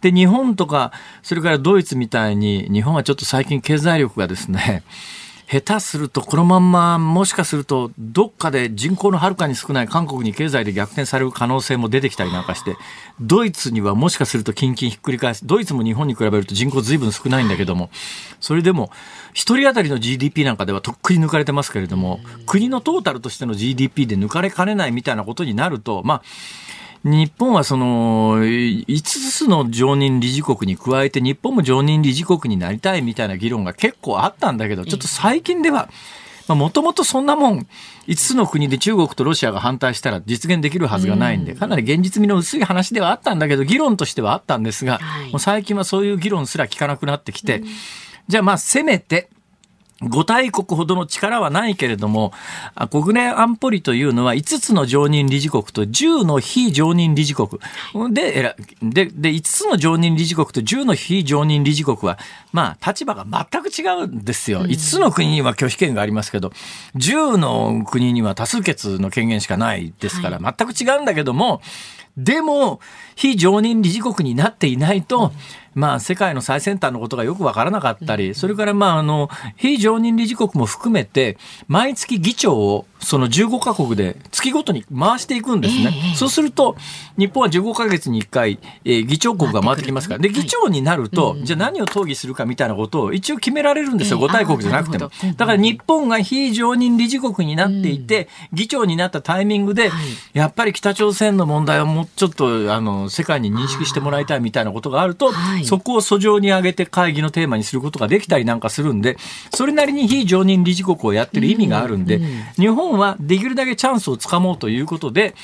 [0.01, 4.83] で、日本とか、それからドイツみたいに、日本はちょっと最近経済力がですね、
[5.51, 12.77] 下手するとこのまんまもしかするとどっかで人口のはるかに少ない韓国に経済で逆転される可能性も出てきたりなんかして
[13.21, 17.91] ドイツにはもしかすると近々ひっくり返すドイツも日本に比べると人口ずいぶん少ないんだけども
[18.39, 18.93] それでも
[19.33, 26.23] 1人当たりの GDP なんかではとっくに抜かれてますけれども国のトータルとしての GDP で抜かれかねないみたいなことになるとまあ
[27.03, 35.89] 日本はその5つの常任理事国に加えて日本も常任理事国になりたいみたいな議論が結構あったんだけどちょっと最近では
[36.49, 37.67] もともとそんなもん
[38.07, 47.63] 5つの国で中国とロシアが反対したら実現できるはずがないんでかなり現実味の薄い話ではあったんだけど議論としてはあったんですがもう最近はそういう議論すら聞かなくなってきて
[48.29, 49.31] じゃあまあせめて
[50.03, 52.33] 5大国ほどの力はないけれども、
[52.91, 57.49] 国連安保理というのは5つの常任理事国と10の非常任理事国。
[58.13, 62.19] で、で、で、5つの常任理事国と10の非常任理事国は、
[62.53, 64.63] まあ、立場が全く違うんですよ。
[64.63, 66.53] 5つの国には拒否権がありますけど、
[66.97, 71.61] 10の国には多数決の権限しかないですから、全く違うんだけども、
[72.17, 72.81] でも、
[73.15, 75.33] 非常任理事国になっていないと、
[75.75, 85.91] まあ、世界の最先端のことがよくわからなかったり、それから、まあ、あの、非常任理事国も含めて、毎月議長をその15カ国で月ごとに回していくんですね。
[85.93, 86.77] えー、そうすると、
[87.19, 90.21] 日本は15ヶ月に1回、えー、議長国が回ってきますから。
[90.21, 94.19] で、議長になると、じゃあ何を討議するかみたいなことを一応決められるんですよ。
[94.19, 95.11] 5大国じゃなくても。
[95.37, 99.91] だから日本が非常任理事国になっていて、議長になったタイミングで、
[100.33, 105.33] やっぱり北朝鮮の問題はもうちょっと、あの、世界に認識してもらいたいみたいなことがあると、
[105.65, 109.17] そこを訴状に上げて会議のテーマにすることができたりなんかするんで、
[109.55, 112.21] それなりに非常任理事国をやってる意味があるんで、
[112.57, 115.35] 日本はできるだけチャンスをつかもうということで、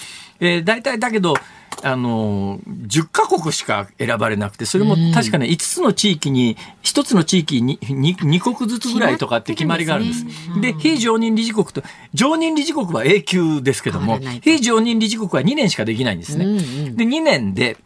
[0.40, 1.34] えー、大体だけど、
[1.82, 10.24] あの、10カ国しか選ばれなくて、それも確かね、5つの地域に、1つの地域に 2, 2国ずつぐらいとかって決まりがあるんです。
[10.60, 11.82] で、非常任理事国と、
[12.14, 16.44] 常任理事国は永久ですけども、非常任理事国は2年しかできないんですね。
[16.92, 17.76] で、2年で、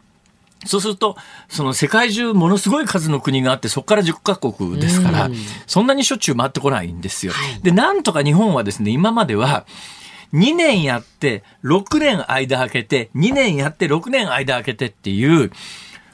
[0.65, 1.17] そうすると、
[1.49, 5.29] その世界中ものすごい数の国があって、そこから10カ国ですから、
[5.67, 7.33] そんなにしょっちゅう回ってこないんですよ。
[7.63, 9.65] で、なんとか日本はですね、今までは、
[10.33, 15.51] 2年やって、6年間空けて、2年やって6年間空けてっていう、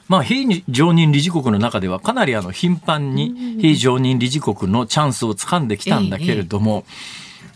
[0.08, 6.84] まあ、非常任理事国の中ではかなりあの頻繁に非常任理事国のチャンスを掴んできたんだけれども、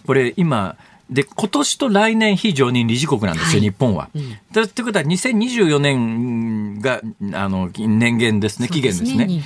[0.06, 0.76] これ今、
[1.12, 4.08] で、今年と来年非常任理事国なんですよ、はい、日本は。
[4.14, 7.00] うん、ということは2024年が、
[7.34, 9.42] あの、年限ですね、期限ですね。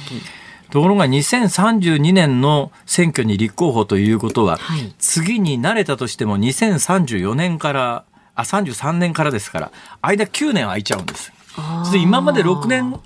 [0.70, 8.04] ところが2032年の選挙に立候補ということは、はい、次に慣れたとしても2034年から、
[8.34, 11.32] あ、33年からですから、間9年空いちゃうんです。
[11.92, 13.00] で今まで6年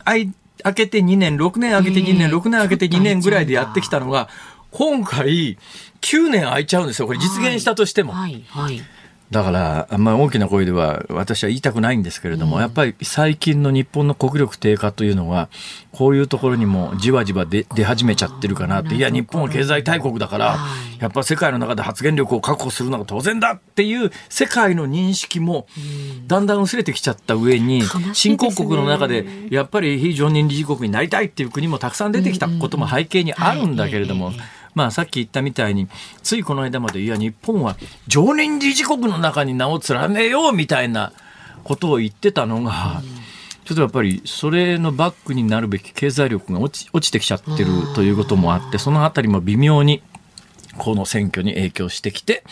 [0.62, 4.28] 空けて2年、6年空けて2年、6年空けて2年ぐらいでやってきたのが、
[4.70, 5.58] 今回、
[6.00, 7.06] 9年空いちゃうんですよ。
[7.06, 8.12] これ実現したとしても。
[8.12, 8.80] はい、はい。
[9.30, 15.48] だから、あんまり大きな声では私は言いたくないんですけれども、やっぱり最近の日本の国力低下というのは、
[15.92, 20.58] こういうところにもじわじわ出出始めちゃってるかなって、いや、日本は経済大国だから、
[20.98, 25.68] やっぱ世界の中で発言力を確保するのが当然だっていう世界の認識も、
[26.26, 34.32] だんだん薄れてきちゃった上に、新興国の中で、やっぱり非常任理事国になりたいっていう国もたくさん出てきたことも背景にあるんだけれども、
[34.74, 35.88] まあさっき言ったみたいに、
[36.22, 41.12] ついこの間まで、いや、日本は常任理事国の中に名を連ねようみたいな
[41.64, 43.02] ことを言ってたのが、
[43.64, 50.02] ちょっとやっぱりそれのバックになるべき経済力が落ち落ちてきちゃってるということもあって、そのあたりも微妙に
[50.76, 52.42] この選挙に影響してきて、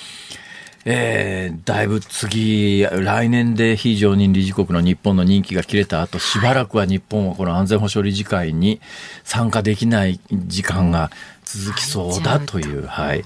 [0.85, 8.81] えーだいぶ次、来年で非常任理事国の日本の任期が切れた後、しばらくは日本はこの安全保障理事会に
[9.25, 11.11] 参加できない時間が
[11.57, 13.25] 続きそうだという、はい。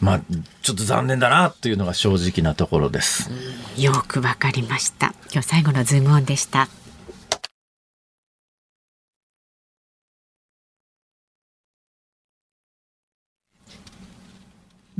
[0.00, 0.20] まあ、
[0.62, 3.30] ちょっと残念だなというのが正直なところです。
[3.76, 6.68] よくわかりました今日最後のズームオンでした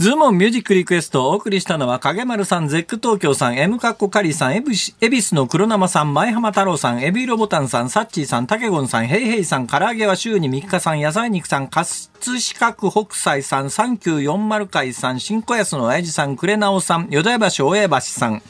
[0.01, 18.43] ズームオンミュージックリクエストをお送りしたのは影丸さん、 Zepp東京さん、M カッコカリーさん、エビスの黒生さん、前浜太郎さん、エビロボタンさん、サッチーさん、タケゴンさん、ヘイヘイさん、唐揚げは週に3日さん、野菜肉さん、葛飾区北斎さん、サンキュー40回さん、新小安の親父さん、クレナオさん、淀屋橋大江橋さん、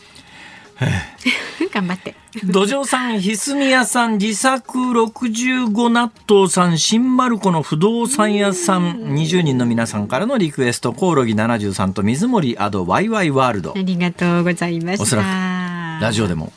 [1.72, 2.14] 頑張って。
[2.45, 13.72] 土壌さん、ひすみ屋さん、自作65納豆さん、新丸子の不動産屋さん、20人の皆さんからのリクエスト、コオロギ73と水森アドワイワイワールド。
[13.76, 13.78] あ。
[13.83, 15.03] りがとうございました。
[15.03, 16.53] おそらくラジオでも、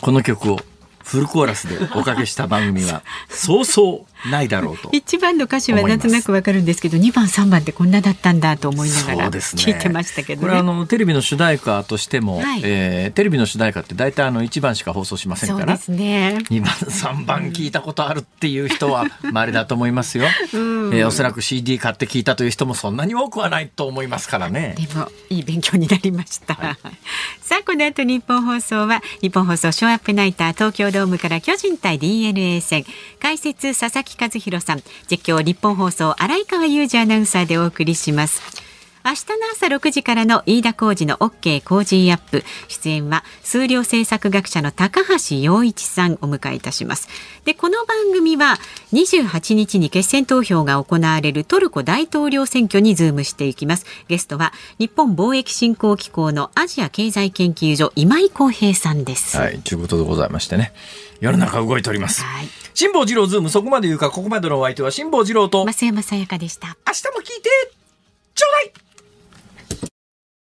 [0.00, 0.58] この曲を
[1.04, 4.88] フルコーラスでおかけした番組は、 そうそうないだろうと。
[4.92, 10.68] 一番の歌詞はなんとなくわかるんですけど二番三番ってこんなだったんだと思いながら聞いてましたけどこれはあね。
[10.72, 12.60] のテレビの主題歌としても、はい。
[12.64, 15.76] えーテレビの主題歌って大体あの1番しか放送しませんから。
[15.76, 16.38] そうですね。
[16.50, 24.74] 2番3番聞いたことあるっていう人は 稀だと思いますよ、えーおそらく CD 買って聞いたという人もそんなに多くはないと思いますからね。
[24.78, 26.54] でもいい勉強になりました。
[27.42, 32.84] さあこの後日本放送は日本放送ショーアップナイター東京ドームから巨人対 DNA 戦。
[33.20, 38.71] 解説佐々木和弘さん実況日本放送荒井川裕二アナウンサーでお送りします。
[39.04, 42.44] 明日の朝6時からの飯田浩二の OK 工事アップ。
[42.68, 47.08] 出演は数量政策学者の高橋洋一さんをお迎えいたします。
[47.44, 48.58] でこの番組は
[48.92, 53.86] 28日に決選投票が行われるトルコ大統領選挙にズームしていきます。
[54.06, 59.36] ゲストは日本貿易振興機構のアジア経済研究所今井光平さんです。
[59.36, 60.72] はいということでございましてね。
[61.18, 62.22] 世の中動いております。
[62.22, 62.46] はい。
[62.74, 66.76] 辛坊治郎ズームそこまで言うかここまでのお相手は辛坊治郎と増山さやかでした。
[66.86, 67.20] 日も